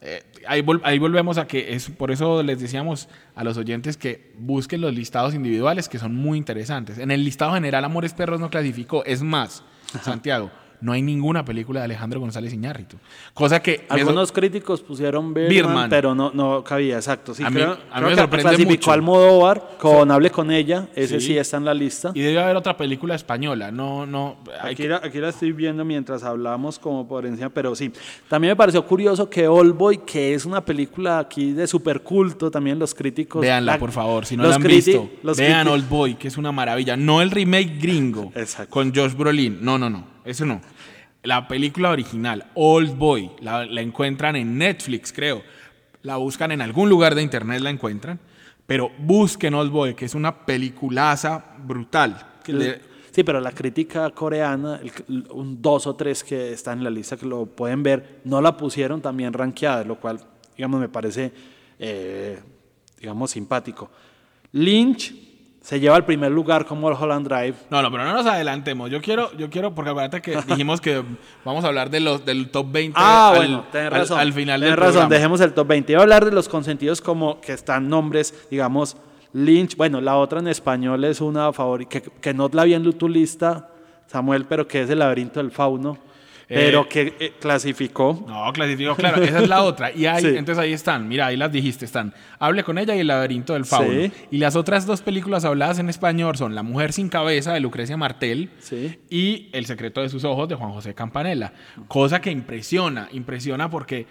eh, 0.01 0.23
ahí, 0.47 0.61
vol- 0.61 0.81
ahí 0.83 0.97
volvemos 0.99 1.37
a 1.37 1.45
que 1.47 1.73
es 1.75 1.89
por 1.89 2.09
eso 2.11 2.41
les 2.43 2.59
decíamos 2.59 3.07
a 3.35 3.43
los 3.43 3.55
oyentes 3.57 3.97
que 3.97 4.31
busquen 4.37 4.81
los 4.81 4.93
listados 4.95 5.33
individuales 5.35 5.87
que 5.87 5.99
son 5.99 6.15
muy 6.15 6.37
interesantes. 6.37 6.97
En 6.97 7.11
el 7.11 7.23
listado 7.23 7.53
general, 7.53 7.85
Amores 7.85 8.13
Perros 8.13 8.39
no 8.39 8.49
clasificó. 8.49 9.05
Es 9.05 9.21
más, 9.21 9.63
Santiago, 10.01 10.49
no 10.81 10.91
hay 10.91 11.01
ninguna 11.01 11.45
película 11.45 11.79
de 11.81 11.85
Alejandro 11.85 12.19
González 12.19 12.53
Iñárritu. 12.53 12.97
Cosa 13.33 13.61
que. 13.61 13.85
me 13.89 13.95
Algunos 14.01 14.31
críticos 14.31 14.81
pusieron 14.81 15.33
Birdman, 15.33 15.49
Birdman. 15.49 15.89
pero 15.89 16.13
no, 16.13 16.31
no 16.33 16.63
cabía, 16.63 16.95
exacto. 16.95 17.33
Sí, 17.33 17.43
A 17.43 17.49
mí- 17.49 17.55
creo, 17.55 17.71
a 17.71 17.75
mí 17.75 17.79
creo 17.91 18.01
me 18.03 18.09
que 18.09 18.15
sorprende 18.21 18.49
clasificó 18.49 18.71
mucho. 18.73 18.91
Almodóvar 18.91 19.69
con 19.79 20.11
Hable 20.11 20.29
con 20.31 20.51
ella, 20.51 20.87
ese 20.95 21.19
sí. 21.19 21.27
Sí. 21.27 21.37
está 21.37 21.57
en 21.57 21.65
la 21.65 21.73
lista. 21.73 22.11
Y 22.13 22.21
debe 22.21 22.39
haber 22.41 22.55
otra 22.55 22.75
película 22.75 23.15
española. 23.15 23.71
No, 23.71 24.05
no. 24.05 24.37
hay 24.61 24.73
Aquí 24.73 24.83
que- 24.83 24.89
la, 24.89 24.97
aquí 24.97 25.19
la 25.19 25.29
estoy 25.29 25.51
viendo 25.51 25.85
mientras 25.85 26.23
hablamos 26.23 26.77
como 26.79 27.07
por 27.07 27.25
encima, 27.25 27.49
pero 27.49 27.75
sí. 27.75 27.91
También 28.27 28.51
me 28.51 28.55
pareció 28.55 28.85
curioso 28.85 29.29
que 29.29 29.47
Boy, 29.47 29.99
que 29.99 30.33
es 30.33 30.45
una 30.45 30.63
película 30.65 31.19
aquí 31.19 31.51
de 31.53 31.67
super 31.67 32.01
culto, 32.01 32.49
también 32.49 32.79
los 32.79 32.93
críticos... 32.95 33.41
Véanla, 33.41 33.73
la- 33.73 33.79
por 33.79 33.91
favor, 33.91 34.25
si 34.25 34.35
no 34.35 34.43
la 34.47 34.55
han 34.55 34.63
visto. 34.63 35.09
Vean 35.37 35.67
Old 35.67 35.87
Boy, 35.87 36.15
que 36.15 36.27
es 36.27 36.37
una 36.37 36.51
maravilla. 36.51 36.95
No 36.97 37.21
el 37.21 37.31
remake 37.31 37.77
gringo 37.79 38.31
Exacto. 38.35 38.71
con 38.71 38.93
Josh 38.93 39.13
Brolin. 39.13 39.59
No, 39.61 39.77
no, 39.77 39.89
no. 39.89 40.05
Eso 40.25 40.45
no. 40.45 40.61
La 41.23 41.47
película 41.47 41.91
original, 41.91 42.47
Old 42.55 42.97
Boy, 42.97 43.31
la, 43.41 43.63
encuentran 43.63 44.35
en 44.35 44.57
Netflix, 44.57 45.13
creo. 45.13 45.43
La 46.01 46.17
buscan 46.17 46.51
en 46.51 46.61
algún 46.61 46.89
lugar 46.89 47.13
de 47.13 47.21
internet, 47.21 47.61
la 47.61 47.69
encuentran. 47.69 48.19
Pero 48.65 48.91
busquen 48.97 49.53
Old 49.53 49.71
Boy, 49.71 49.93
que 49.93 50.05
es 50.05 50.15
una 50.15 50.45
peliculaza 50.45 51.55
brutal. 51.59 52.39
Sí, 53.11 53.23
pero 53.23 53.39
la 53.41 53.51
crítica 53.51 54.09
coreana, 54.11 54.79
un 55.31 55.61
dos 55.61 55.85
o 55.85 55.95
tres 55.95 56.23
que 56.23 56.53
están 56.53 56.79
en 56.79 56.85
la 56.85 56.89
lista 56.89 57.17
que 57.17 57.25
lo 57.25 57.45
pueden 57.45 57.83
ver, 57.83 58.21
no 58.23 58.41
la 58.41 58.55
pusieron 58.55 59.01
también 59.01 59.33
rankeada, 59.33 59.83
lo 59.83 59.99
cual, 59.99 60.19
digamos, 60.55 60.79
me 60.79 60.89
parece, 60.89 61.31
eh, 61.77 62.39
digamos, 62.99 63.31
simpático. 63.31 63.91
Lynch 64.53 65.30
se 65.61 65.79
lleva 65.79 65.95
el 65.95 66.03
primer 66.05 66.31
lugar 66.31 66.65
como 66.65 66.89
el 66.89 66.95
Holland 66.99 67.27
Drive. 67.27 67.53
No, 67.69 67.81
no, 67.83 67.91
pero 67.91 68.03
no 68.03 68.13
nos 68.13 68.25
adelantemos. 68.25 68.89
Yo 68.89 68.99
quiero, 68.99 69.31
yo 69.37 69.49
quiero, 69.49 69.73
porque 69.75 69.91
acuérdate 69.91 70.21
que 70.21 70.35
dijimos 70.47 70.81
que 70.81 71.03
vamos 71.45 71.63
a 71.63 71.67
hablar 71.67 71.89
de 71.91 71.99
los, 71.99 72.25
del 72.25 72.49
top 72.49 72.71
20 72.71 72.93
Ah, 72.99 73.29
al, 73.29 73.35
bueno, 73.37 73.65
tenés 73.71 73.93
al- 73.93 73.99
razón. 73.99 74.19
al 74.19 74.33
final 74.33 74.59
tenés 74.59 74.71
del 74.71 74.77
razón, 74.77 74.91
programa. 74.93 75.15
dejemos 75.15 75.41
el 75.41 75.53
top 75.53 75.67
20. 75.67 75.93
Voy 75.93 75.99
a 75.99 76.03
hablar 76.03 76.25
de 76.25 76.31
los 76.31 76.49
consentidos 76.49 76.99
como 76.99 77.39
que 77.41 77.53
están 77.53 77.87
nombres, 77.89 78.33
digamos, 78.49 78.97
Lynch. 79.33 79.77
Bueno, 79.77 80.01
la 80.01 80.17
otra 80.17 80.39
en 80.39 80.47
español 80.47 81.03
es 81.05 81.21
una 81.21 81.53
favorita, 81.53 81.89
que, 82.01 82.09
que 82.09 82.33
no 82.33 82.49
la 82.51 82.63
vi 82.63 82.73
en 82.73 82.91
tu 82.93 83.07
lista, 83.07 83.69
Samuel, 84.07 84.45
pero 84.45 84.67
que 84.67 84.81
es 84.81 84.89
el 84.89 84.97
laberinto 84.99 85.39
del 85.39 85.51
fauno, 85.51 85.97
pero 86.53 86.81
Eh, 86.83 86.87
que 86.89 87.13
eh, 87.19 87.33
clasificó. 87.39 88.23
No, 88.27 88.51
clasificó, 88.53 88.95
claro, 88.95 89.21
esa 89.23 89.39
es 89.41 89.47
la 89.49 89.63
otra. 89.63 89.91
Y 89.91 90.05
ahí, 90.05 90.21
Sí. 90.25 90.27
entonces 90.29 90.57
ahí 90.57 90.73
están, 90.73 91.07
mira, 91.07 91.27
ahí 91.27 91.37
las 91.37 91.51
dijiste, 91.51 91.85
están 91.85 92.13
Hable 92.39 92.63
con 92.63 92.77
ella 92.77 92.95
y 92.95 92.99
El 92.99 93.07
laberinto 93.07 93.53
del 93.53 93.65
fauno. 93.65 93.91
Sí. 94.03 94.11
Y 94.31 94.37
las 94.39 94.55
otras 94.55 94.85
dos 94.85 95.01
películas 95.01 95.45
habladas 95.45 95.79
en 95.79 95.89
español 95.89 96.35
son 96.35 96.53
La 96.55 96.63
mujer 96.63 96.91
sin 96.93 97.07
cabeza 97.09 97.53
de 97.53 97.59
Lucrecia 97.61 97.95
Martel 97.97 98.49
Sí. 98.59 98.99
y 99.09 99.49
El 99.53 99.65
secreto 99.65 100.01
de 100.01 100.09
sus 100.09 100.23
ojos 100.23 100.49
de 100.49 100.55
Juan 100.55 100.71
José 100.71 100.93
Campanella. 100.93 101.53
Cosa 101.87 102.19
que 102.21 102.31
impresiona, 102.31 103.07
impresiona 103.11 103.69
porque 103.69 104.07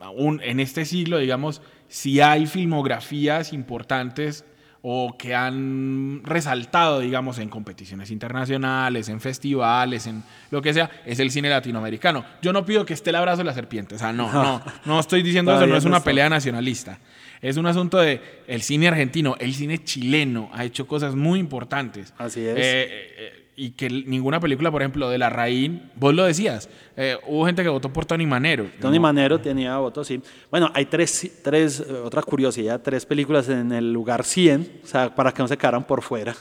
aún 0.00 0.40
en 0.44 0.60
este 0.60 0.84
siglo, 0.84 1.18
digamos, 1.18 1.60
si 1.88 2.20
hay 2.20 2.46
filmografías 2.46 3.52
importantes 3.52 4.44
o 4.88 5.18
que 5.18 5.34
han 5.34 6.20
resaltado, 6.22 7.00
digamos, 7.00 7.40
en 7.40 7.48
competiciones 7.48 8.12
internacionales, 8.12 9.08
en 9.08 9.20
festivales, 9.20 10.06
en 10.06 10.22
lo 10.52 10.62
que 10.62 10.72
sea, 10.72 10.88
es 11.04 11.18
el 11.18 11.32
cine 11.32 11.50
latinoamericano. 11.50 12.24
Yo 12.40 12.52
no 12.52 12.64
pido 12.64 12.86
que 12.86 12.94
esté 12.94 13.10
el 13.10 13.16
abrazo 13.16 13.38
de 13.38 13.46
la 13.46 13.52
serpiente, 13.52 13.96
o 13.96 13.98
sea, 13.98 14.12
no, 14.12 14.32
no, 14.32 14.62
no 14.84 15.00
estoy 15.00 15.24
diciendo 15.24 15.52
eso, 15.56 15.66
no 15.66 15.76
es 15.76 15.84
una 15.84 16.04
pelea 16.04 16.28
nacionalista. 16.28 17.00
Es 17.42 17.56
un 17.56 17.66
asunto 17.66 17.98
de 17.98 18.20
el 18.46 18.62
cine 18.62 18.86
argentino, 18.86 19.34
el 19.40 19.54
cine 19.54 19.82
chileno 19.82 20.50
ha 20.52 20.64
hecho 20.64 20.86
cosas 20.86 21.16
muy 21.16 21.40
importantes. 21.40 22.14
Así 22.16 22.46
es. 22.46 22.56
Eh, 22.56 22.60
eh, 22.60 23.14
eh, 23.18 23.45
y 23.58 23.70
que 23.70 23.88
ninguna 23.88 24.38
película, 24.38 24.70
por 24.70 24.82
ejemplo, 24.82 25.08
de 25.08 25.16
La 25.16 25.30
Raín, 25.30 25.90
vos 25.96 26.14
lo 26.14 26.24
decías, 26.24 26.68
eh, 26.94 27.16
hubo 27.26 27.46
gente 27.46 27.62
que 27.62 27.70
votó 27.70 27.90
por 27.90 28.04
Tony 28.04 28.26
Manero. 28.26 28.66
Tony 28.80 28.98
¿no? 28.98 29.02
Manero 29.02 29.40
tenía 29.40 29.78
votos, 29.78 30.06
sí. 30.06 30.20
Bueno, 30.50 30.70
hay 30.74 30.84
tres, 30.84 31.40
tres, 31.42 31.80
eh, 31.80 31.92
otra 32.04 32.22
curiosidad, 32.22 32.82
tres 32.82 33.06
películas 33.06 33.48
en 33.48 33.72
el 33.72 33.92
lugar 33.92 34.24
100, 34.24 34.80
o 34.84 34.86
sea, 34.86 35.14
para 35.14 35.32
que 35.32 35.40
no 35.40 35.48
se 35.48 35.56
quedaran 35.56 35.84
por 35.84 36.02
fuera. 36.02 36.36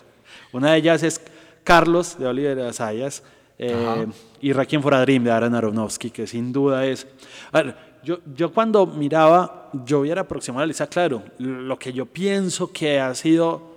Una 0.51 0.73
de 0.73 0.77
ellas 0.77 1.03
es 1.03 1.21
Carlos, 1.63 2.19
de 2.19 2.27
Oliver 2.27 2.59
Asayas, 2.59 3.23
eh, 3.57 4.05
y 4.41 4.51
Requiem 4.51 4.81
for 4.81 4.93
a 4.93 5.01
Dream, 5.01 5.23
de 5.23 5.31
Aaron 5.31 5.55
Aronofsky, 5.55 6.11
que 6.11 6.27
sin 6.27 6.51
duda 6.51 6.85
es... 6.85 7.07
A 7.53 7.61
ver, 7.61 7.75
yo, 8.03 8.19
yo 8.35 8.51
cuando 8.51 8.85
miraba, 8.85 9.69
yo 9.85 10.01
hubiera 10.01 10.21
aproximado 10.21 10.61
la 10.61 10.67
lista, 10.67 10.87
claro, 10.87 11.23
lo 11.39 11.79
que 11.79 11.93
yo 11.93 12.05
pienso 12.05 12.73
que 12.73 12.99
ha 12.99 13.15
sido, 13.15 13.74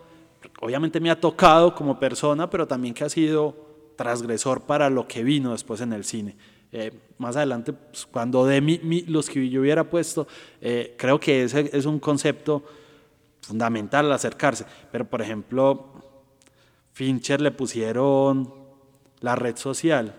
obviamente 0.60 1.00
me 1.00 1.10
ha 1.10 1.20
tocado 1.20 1.74
como 1.74 1.98
persona, 1.98 2.48
pero 2.50 2.66
también 2.66 2.94
que 2.94 3.04
ha 3.04 3.08
sido 3.08 3.54
transgresor 3.96 4.62
para 4.62 4.90
lo 4.90 5.06
que 5.08 5.22
vino 5.24 5.52
después 5.52 5.80
en 5.80 5.92
el 5.92 6.04
cine. 6.04 6.36
Eh, 6.70 6.92
más 7.18 7.34
adelante, 7.36 7.72
pues, 7.72 8.06
cuando 8.06 8.44
de 8.44 8.60
mi- 8.60 8.78
mi- 8.82 9.02
los 9.02 9.28
que 9.30 9.48
yo 9.48 9.60
hubiera 9.62 9.84
puesto, 9.84 10.26
eh, 10.60 10.94
creo 10.98 11.18
que 11.18 11.44
ese 11.44 11.70
es 11.72 11.86
un 11.86 11.98
concepto 11.98 12.62
fundamental 13.40 14.06
al 14.06 14.12
acercarse. 14.12 14.66
Pero, 14.92 15.04
por 15.06 15.22
ejemplo, 15.22 15.86
Fincher 16.92 17.40
le 17.40 17.50
pusieron 17.52 18.52
la 19.20 19.34
red 19.34 19.56
social. 19.56 20.14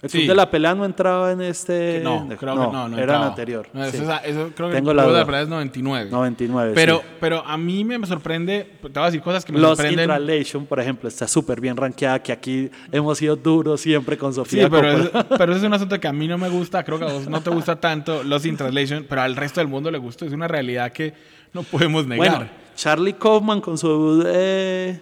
El 0.00 0.10
Sí. 0.10 0.18
Club 0.18 0.28
de 0.28 0.34
la 0.36 0.48
pelea 0.48 0.76
no 0.76 0.84
entraba 0.84 1.32
en 1.32 1.40
este. 1.40 2.00
No, 2.04 2.24
creo 2.38 2.54
que 2.54 2.60
no, 2.72 2.88
no 2.88 2.96
era 2.98 3.26
anterior. 3.26 3.66
No, 3.72 3.82
eso, 3.84 3.96
sí. 3.98 4.04
es- 4.04 4.30
eso 4.36 4.50
creo 4.54 4.68
que 4.68 4.76
Tengo 4.76 4.92
el 4.92 4.96
la 4.96 5.02
Club 5.02 5.12
de 5.14 5.18
la 5.20 5.26
Pelea 5.26 5.42
es 5.42 5.48
99. 5.48 6.08
99, 6.10 6.72
Pero, 6.72 6.98
sí. 6.98 7.04
pero 7.18 7.44
a 7.44 7.56
mí 7.58 7.84
me 7.84 8.06
sorprende, 8.06 8.74
te 8.80 8.88
voy 8.88 9.02
a 9.02 9.06
decir 9.06 9.20
cosas 9.22 9.44
que 9.44 9.52
me 9.52 9.58
Los 9.58 9.70
sorprenden. 9.76 10.06
Translation, 10.06 10.66
por 10.66 10.78
ejemplo, 10.78 11.08
está 11.08 11.26
súper 11.26 11.60
bien 11.60 11.76
rankeada, 11.76 12.22
que 12.22 12.30
aquí 12.30 12.70
hemos 12.92 13.18
sido 13.18 13.34
duros 13.34 13.80
siempre 13.80 14.16
con 14.16 14.32
Sí, 14.32 14.36
Sofía 14.36 14.70
pero, 14.70 14.88
es, 14.92 15.10
pero 15.36 15.52
ese 15.52 15.62
es 15.62 15.66
un 15.66 15.74
asunto 15.74 15.98
que 15.98 16.06
a 16.06 16.12
mí 16.12 16.28
no 16.28 16.38
me 16.38 16.48
gusta, 16.48 16.84
creo 16.84 17.00
que 17.00 17.04
a 17.04 17.12
vos 17.12 17.26
no 17.28 17.40
te 17.40 17.50
gusta 17.50 17.74
tanto 17.80 18.22
Los 18.22 18.46
in 18.46 18.56
Translation, 18.56 19.04
pero 19.08 19.22
al 19.22 19.34
resto 19.34 19.58
del 19.60 19.66
mundo 19.66 19.90
le 19.90 19.98
gusta, 19.98 20.24
es 20.26 20.32
una 20.32 20.46
realidad 20.46 20.92
que 20.92 21.12
no 21.52 21.64
podemos 21.64 22.06
negar. 22.06 22.28
Bueno, 22.36 22.50
Charlie 22.76 23.14
Kaufman 23.14 23.60
con 23.60 23.76
su 23.76 24.22
eh, 24.24 25.00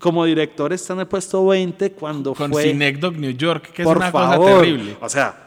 como 0.00 0.24
director 0.24 0.72
está 0.72 0.92
en 0.94 1.00
el 1.00 1.06
puesto 1.06 1.46
20 1.46 1.92
cuando 1.92 2.34
Con 2.34 2.50
fue 2.52 2.64
Cinecdoc 2.64 3.14
New 3.16 3.30
York, 3.32 3.72
que 3.72 3.82
es 3.82 3.86
por 3.86 3.96
una 3.96 4.10
favor, 4.10 4.36
cosa 4.38 4.60
terrible. 4.60 4.96
O 5.00 5.08
sea, 5.08 5.44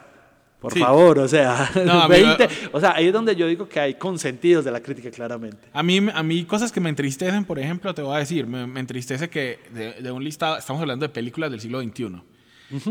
por 0.59 0.73
Sí. 0.73 0.79
favor, 0.79 1.19
o 1.19 1.27
sea, 1.27 1.69
No, 1.85 2.01
a 2.03 2.07
mí- 2.07 2.15
20, 2.15 2.47
o 2.71 2.79
sea, 2.79 2.93
ahí 2.95 3.07
es 3.07 3.13
donde 3.13 3.35
yo 3.35 3.47
digo 3.47 3.67
que 3.67 3.79
hay 3.79 3.95
consentidos 3.95 4.63
de 4.65 4.71
la 4.71 4.79
crítica 4.79 5.09
claramente. 5.11 5.57
A 5.73 5.81
mí, 5.83 5.99
a 6.13 6.23
mí 6.23 6.43
cosas 6.45 6.71
que 6.71 6.79
me 6.79 6.89
entristecen, 6.89 7.45
por 7.45 7.57
ejemplo, 7.59 7.93
te 7.95 8.01
voy 8.01 8.15
a 8.15 8.19
decir, 8.19 8.45
me, 8.47 8.67
me 8.67 8.79
entristece 8.79 9.29
que 9.29 9.59
de, 9.73 9.93
de 10.01 10.11
un 10.11 10.23
listado, 10.23 10.57
estamos 10.57 10.81
hablando 10.81 11.03
de 11.05 11.09
películas 11.09 11.49
del 11.51 11.59
siglo 11.59 11.81
XXI, 11.81 12.21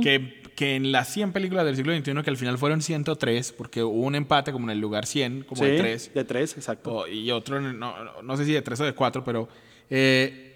que, 0.03 0.43
que 0.57 0.75
en 0.77 0.93
las 0.93 1.09
100 1.13 1.33
películas 1.33 1.65
del 1.65 1.75
siglo 1.77 1.95
XXI, 1.97 2.23
que 2.23 2.31
al 2.31 2.37
final 2.37 2.59
fueron 2.59 2.83
103, 2.83 3.53
porque 3.53 3.83
hubo 3.83 4.03
un 4.03 4.15
empate 4.15 4.53
como 4.53 4.67
en 4.67 4.71
el 4.71 4.79
lugar 4.81 5.07
100, 5.07 5.45
como 5.45 5.63
de 5.65 5.71
Sí, 5.71 5.79
3, 5.79 6.15
De 6.15 6.25
tres, 6.25 6.57
exacto. 6.57 7.07
y 7.09 7.31
otro, 7.31 7.61
no- 7.61 7.95
no 8.23 8.37
sé 8.37 8.45
si 8.45 8.53
de 8.53 8.63
3 8.63 8.81
o 8.81 8.85
de 8.85 8.93
4, 8.95 9.23
pero 9.25 9.49
eh, 9.89 10.50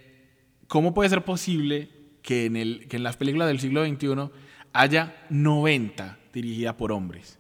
¿cómo 0.69 0.95
puede 0.95 1.09
ser 1.11 1.25
posible 1.25 1.89
que 2.23 2.47
en, 2.47 2.57
el, 2.57 2.87
que 2.89 2.97
en 2.97 3.03
las 3.03 3.17
películas 3.17 3.49
del 3.49 3.61
siglo 3.61 3.85
XXI 3.85 4.31
haya 4.73 5.15
90 5.31 6.19
dirigidas 6.33 6.75
por 6.75 6.93
hombres? 6.93 7.39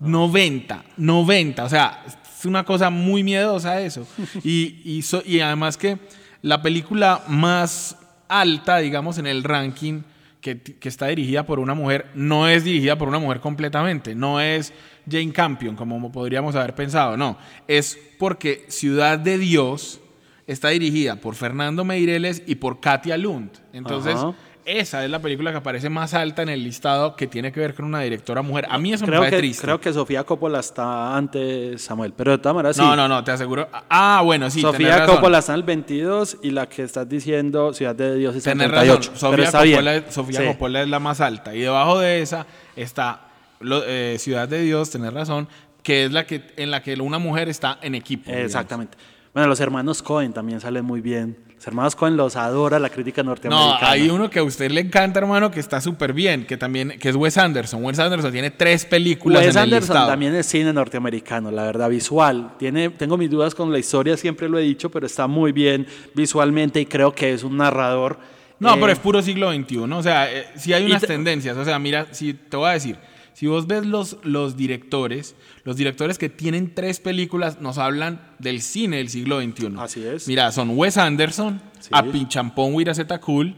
90, 0.00 0.84
90, 0.96 1.64
o 1.64 1.68
sea, 1.68 2.04
es 2.06 2.44
una 2.44 2.64
cosa 2.64 2.90
muy 2.90 3.22
miedosa 3.22 3.80
eso. 3.80 4.06
Y, 4.44 4.80
y, 4.84 5.02
so- 5.02 5.22
y 5.24 5.40
además 5.40 5.76
que 5.76 5.98
la 6.42 6.60
película 6.62 7.22
más 7.28 7.96
alta, 8.28 8.78
digamos, 8.78 9.18
en 9.18 9.26
el 9.26 9.44
ranking 9.44 10.02
que, 10.40 10.60
que 10.60 10.88
está 10.88 11.06
dirigida 11.06 11.46
por 11.46 11.58
una 11.58 11.72
mujer, 11.74 12.06
no 12.14 12.48
es 12.48 12.64
dirigida 12.64 12.98
por 12.98 13.08
una 13.08 13.18
mujer 13.18 13.40
completamente, 13.40 14.14
no 14.14 14.40
es 14.40 14.74
Jane 15.10 15.32
Campion, 15.32 15.74
como 15.76 16.12
podríamos 16.12 16.54
haber 16.54 16.74
pensado, 16.74 17.16
no, 17.16 17.38
es 17.66 17.98
porque 18.18 18.66
Ciudad 18.68 19.18
de 19.18 19.38
Dios 19.38 20.00
está 20.46 20.68
dirigida 20.68 21.16
por 21.16 21.34
Fernando 21.34 21.84
Meireles 21.84 22.42
y 22.46 22.56
por 22.56 22.80
Katia 22.80 23.16
Lund. 23.16 23.50
Entonces, 23.72 24.16
Ajá. 24.16 24.32
esa 24.66 25.04
es 25.04 25.10
la 25.10 25.18
película 25.20 25.50
que 25.52 25.56
aparece 25.58 25.88
más 25.88 26.12
alta 26.14 26.42
en 26.42 26.48
el 26.50 26.62
listado 26.62 27.16
que 27.16 27.26
tiene 27.26 27.50
que 27.52 27.60
ver 27.60 27.74
con 27.74 27.84
una 27.86 28.00
directora 28.00 28.42
mujer. 28.42 28.66
A 28.68 28.76
mí 28.78 28.92
eso 28.92 29.04
me 29.04 29.08
Creo 29.08 29.20
parece 29.20 29.36
que, 29.36 29.40
triste. 29.40 29.62
creo 29.62 29.80
que 29.80 29.92
Sofía 29.92 30.24
Coppola 30.24 30.60
está 30.60 31.16
antes 31.16 31.80
Samuel, 31.82 32.12
pero 32.16 32.32
de 32.32 32.38
todas 32.38 32.54
maneras 32.56 32.76
sí. 32.76 32.82
No, 32.82 32.94
no, 32.94 33.08
no, 33.08 33.24
te 33.24 33.30
aseguro. 33.30 33.68
Ah, 33.88 34.20
bueno, 34.24 34.50
sí, 34.50 34.60
Sofía. 34.60 35.06
Coppola 35.06 35.38
está 35.38 35.52
en 35.52 35.60
el 35.60 35.62
22 35.64 36.38
y 36.42 36.50
la 36.50 36.68
que 36.68 36.82
estás 36.82 37.08
diciendo 37.08 37.72
Ciudad 37.72 37.94
de 37.94 38.16
Dios 38.16 38.32
en 38.34 38.38
el 38.38 38.42
Tenés 38.44 38.68
38. 38.68 39.10
razón. 39.12 39.18
Sofía. 39.36 39.50
Coppola, 39.70 39.94
es- 39.96 40.14
Sofía 40.14 40.40
Sí. 40.40 40.46
Coppola 40.46 40.82
es 40.82 40.88
la 40.88 40.98
más 40.98 41.20
alta. 41.20 41.54
Y 41.54 41.60
debajo 41.60 41.98
de 42.00 42.20
esa 42.22 42.46
está 42.76 43.28
lo- 43.60 43.82
eh, 43.86 44.16
Ciudad 44.18 44.46
de 44.48 44.60
Dios, 44.62 44.90
tenés 44.90 45.12
razón, 45.12 45.48
que 45.82 46.04
es 46.06 46.12
la 46.12 46.26
que 46.26 46.42
en 46.56 46.70
la 46.70 46.82
que 46.82 46.94
una 47.00 47.18
mujer 47.18 47.48
está 47.48 47.78
en 47.82 47.94
equipo. 47.94 48.30
digamos. 48.30 48.94
Bueno, 49.34 49.48
los 49.48 49.58
hermanos 49.60 50.00
Cohen 50.02 50.32
también 50.32 50.60
salen 50.60 50.84
muy 50.84 51.00
bien. 51.00 51.36
Los 51.56 51.66
hermanos 51.66 51.96
Cohen 51.96 52.16
los 52.16 52.36
adora 52.36 52.78
la 52.78 52.88
crítica 52.88 53.22
No, 53.22 53.30
norteamericana. 53.30 53.90
hay 53.90 54.08
uno 54.08 54.30
que 54.30 54.38
a 54.38 54.42
usted 54.44 54.70
le 54.70 54.80
encanta, 54.80 55.18
hermano, 55.18 55.50
que 55.50 55.58
está 55.60 55.80
súper 55.80 56.12
bien, 56.12 56.46
que 56.46 56.56
también 56.56 56.96
que 57.00 57.08
es 57.08 57.16
Wes 57.16 57.36
Anderson. 57.36 57.82
Wes 57.84 57.98
Anderson 57.98 58.30
tiene 58.30 58.50
tres 58.50 58.84
películas 58.84 59.40
Wes 59.44 59.50
en 59.56 59.56
el 59.56 59.62
Anderson 59.64 59.94
listado. 59.94 60.08
también 60.10 60.34
es 60.36 60.46
cine 60.46 60.72
norteamericano, 60.72 61.50
la 61.50 61.64
verdad, 61.64 61.88
visual. 61.90 62.52
Tiene, 62.58 62.90
tengo 62.90 63.16
mis 63.16 63.28
dudas 63.30 63.54
con 63.56 63.72
la 63.72 63.78
historia, 63.78 64.16
siempre 64.16 64.48
lo 64.48 64.58
he 64.58 64.62
dicho, 64.62 64.88
pero 64.90 65.04
está 65.06 65.26
muy 65.26 65.50
bien 65.52 65.86
visualmente 66.14 66.80
y 66.80 66.86
creo 66.86 67.12
que 67.12 67.32
es 67.32 67.42
un 67.42 67.56
narrador. 67.56 68.18
No, 68.60 68.74
eh, 68.74 68.78
pero 68.78 68.92
es 68.92 68.98
puro 69.00 69.20
siglo 69.20 69.52
XXI. 69.52 69.78
O 69.78 70.02
sea, 70.02 70.32
eh, 70.32 70.46
sí 70.56 70.72
hay 70.72 70.84
unas 70.86 71.00
te- 71.00 71.08
tendencias. 71.08 71.56
O 71.56 71.64
sea, 71.64 71.78
mira, 71.80 72.06
si 72.12 72.34
te 72.34 72.56
voy 72.56 72.68
a 72.68 72.72
decir, 72.74 72.96
si 73.34 73.46
vos 73.46 73.66
ves 73.66 73.84
los, 73.84 74.16
los 74.22 74.56
directores, 74.56 75.34
los 75.64 75.76
directores 75.76 76.16
que 76.18 76.28
tienen 76.28 76.74
tres 76.74 77.00
películas 77.00 77.60
nos 77.60 77.78
hablan 77.78 78.20
del 78.38 78.62
cine 78.62 78.96
del 78.98 79.08
siglo 79.10 79.40
XXI. 79.42 79.74
Así 79.78 80.04
es. 80.04 80.26
Mira, 80.28 80.50
son 80.52 80.70
Wes 80.78 80.96
Anderson, 80.96 81.60
Sí. 81.80 81.90
A 81.92 82.02
Pinchampón 82.02 82.72
Wiraceta 82.72 83.20
Cool. 83.20 83.54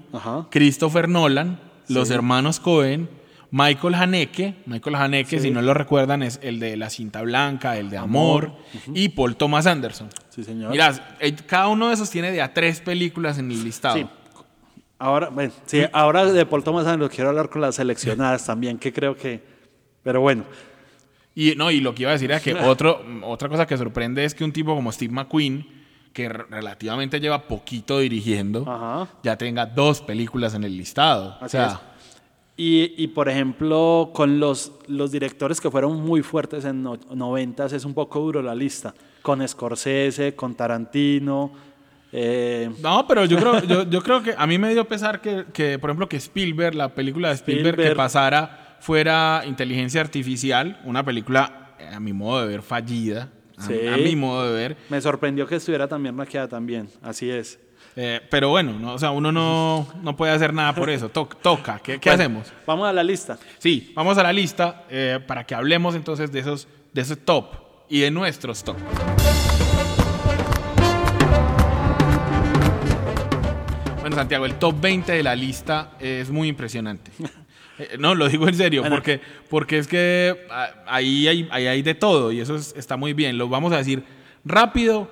Christopher 0.50 1.08
Nolan, 1.08 1.60
los 1.88 2.10
hermanos 2.10 2.58
Cohen, 2.58 3.08
Michael 3.52 3.94
Haneke, 3.94 4.56
Michael 4.66 4.96
Haneke, 4.96 5.38
si 5.38 5.50
no 5.52 5.62
lo 5.62 5.72
recuerdan, 5.74 6.24
es 6.24 6.40
el 6.42 6.58
de 6.58 6.76
La 6.76 6.90
Cinta 6.90 7.22
Blanca, 7.22 7.76
el 7.78 7.88
de 7.90 7.98
Amor, 7.98 8.52
y 8.92 9.10
Paul 9.10 9.36
Thomas 9.36 9.66
Anderson. 9.66 10.08
Sí, 10.30 10.42
señor. 10.42 10.72
Mira, 10.72 11.16
eh, 11.20 11.36
cada 11.46 11.68
uno 11.68 11.86
de 11.88 11.94
esos 11.94 12.10
tiene 12.10 12.32
de 12.32 12.42
a 12.42 12.52
tres 12.52 12.80
películas 12.80 13.38
en 13.38 13.50
el 13.52 13.62
listado. 13.62 13.96
Sí. 13.96 14.06
Ahora, 14.98 15.28
bueno, 15.28 15.52
sí, 15.66 15.82
ahora 15.92 16.24
de 16.24 16.46
Paul 16.46 16.64
Thomas 16.64 16.86
Anderson 16.86 17.14
quiero 17.14 17.30
hablar 17.30 17.48
con 17.50 17.60
las 17.60 17.76
seleccionadas 17.76 18.46
también, 18.46 18.78
que 18.78 18.92
creo 18.92 19.14
que. 19.16 19.55
Pero 20.06 20.20
bueno, 20.20 20.44
Y 21.34 21.54
no, 21.56 21.70
y 21.70 21.80
lo 21.80 21.94
que 21.94 22.02
iba 22.04 22.10
a 22.10 22.14
decir 22.14 22.30
era 22.30 22.40
que 22.40 22.54
otro, 22.72 23.04
otra 23.24 23.48
cosa 23.48 23.66
que 23.66 23.76
sorprende 23.76 24.24
es 24.24 24.34
que 24.34 24.44
un 24.44 24.52
tipo 24.52 24.74
como 24.74 24.90
Steve 24.92 25.12
McQueen, 25.12 25.66
que 26.14 26.28
re- 26.30 26.44
relativamente 26.48 27.18
lleva 27.20 27.42
poquito 27.42 27.98
dirigiendo, 27.98 28.64
Ajá. 28.66 29.08
ya 29.22 29.36
tenga 29.36 29.66
dos 29.66 30.00
películas 30.00 30.54
en 30.54 30.62
el 30.64 30.76
listado. 30.76 31.36
o 31.42 31.48
sea, 31.48 31.66
es. 31.66 31.74
Y, 32.58 32.94
y, 32.96 33.08
por 33.08 33.28
ejemplo, 33.28 34.12
con 34.14 34.40
los, 34.40 34.72
los 34.86 35.12
directores 35.12 35.60
que 35.60 35.70
fueron 35.70 36.00
muy 36.00 36.22
fuertes 36.22 36.64
en 36.64 36.82
no- 36.82 36.98
noventas 37.14 37.74
es 37.74 37.84
un 37.84 37.92
poco 37.92 38.18
duro 38.20 38.40
la 38.40 38.54
lista. 38.54 38.94
Con 39.20 39.46
Scorsese, 39.46 40.34
con 40.34 40.54
Tarantino. 40.54 41.50
eh, 42.12 42.70
no, 42.80 43.06
pero 43.06 43.26
yo 43.26 43.36
creo, 43.38 43.62
yo, 43.64 43.82
yo 43.90 44.00
creo 44.02 44.22
que 44.22 44.34
a 44.38 44.46
mí 44.46 44.56
me 44.56 44.72
dio 44.72 44.86
pesar 44.86 45.20
que, 45.20 45.44
que, 45.52 45.78
por 45.78 45.90
ejemplo, 45.90 46.08
que 46.08 46.16
Spielberg, 46.16 46.74
la 46.76 46.94
película 46.94 47.28
de 47.28 47.34
Spielberg, 47.34 47.76
que 47.76 47.94
pasara 47.94 48.65
fuera 48.86 49.42
Inteligencia 49.44 50.00
Artificial, 50.00 50.80
una 50.84 51.04
película, 51.04 51.74
eh, 51.80 51.88
a 51.92 51.98
mi 51.98 52.12
modo 52.12 52.42
de 52.42 52.46
ver, 52.46 52.62
fallida. 52.62 53.30
A, 53.58 53.62
Sí. 53.66 53.74
a 53.88 53.96
mi 53.96 54.14
modo 54.14 54.46
de 54.46 54.52
ver. 54.54 54.76
me 54.90 55.00
sorprendió 55.00 55.44
que 55.48 55.56
estuviera 55.56 55.88
también 55.88 56.14
maquillada 56.14 56.46
también. 56.46 56.88
Así 57.02 57.28
es. 57.28 57.58
Eh, 57.96 58.20
pero 58.30 58.50
bueno, 58.50 58.78
no, 58.78 58.94
o 58.94 58.98
sea, 58.98 59.10
uno 59.10 59.32
no, 59.32 59.88
no 60.02 60.14
puede 60.16 60.30
hacer 60.32 60.54
nada 60.54 60.72
por 60.72 60.88
eso. 60.88 61.08
To- 61.08 61.26
toca. 61.42 61.80
¿Qué, 61.80 61.98
qué 61.98 62.10
Bueno, 62.10 62.22
hacemos? 62.22 62.52
Vamos 62.64 62.88
a 62.88 62.92
la 62.92 63.02
lista. 63.02 63.38
Sí, 63.58 63.90
vamos 63.96 64.16
a 64.18 64.22
la 64.22 64.32
lista 64.32 64.84
eh, 64.88 65.18
para 65.26 65.42
que 65.44 65.54
hablemos 65.56 65.96
entonces 65.96 66.30
de 66.30 66.38
esos, 66.40 66.68
de 66.92 67.00
esos 67.02 67.18
top 67.24 67.56
y 67.88 67.98
de 68.00 68.10
nuestros 68.12 68.62
top. 68.62 68.76
Bueno, 74.00 74.14
Santiago, 74.14 74.46
el 74.46 74.54
top 74.54 74.80
20 74.80 75.10
de 75.12 75.22
la 75.24 75.34
lista 75.34 75.92
es 75.98 76.30
muy 76.30 76.46
impresionante. 76.48 77.10
Eh, 77.78 77.96
No, 77.98 78.14
lo 78.14 78.28
digo 78.28 78.48
en 78.48 78.54
serio, 78.54 78.82
Bueno. 78.82 78.96
porque, 78.96 79.20
porque 79.50 79.78
es 79.78 79.86
que 79.86 80.46
ah, 80.50 80.70
ahí 80.86 81.28
hay, 81.28 81.48
ahí 81.50 81.66
hay 81.66 81.82
de 81.82 81.94
todo 81.94 82.32
y 82.32 82.40
eso 82.40 82.56
es- 82.56 82.74
está 82.76 82.96
muy 82.96 83.12
bien. 83.12 83.36
Lo 83.38 83.48
vamos 83.48 83.72
a 83.72 83.78
decir 83.78 84.02
rápido. 84.44 85.10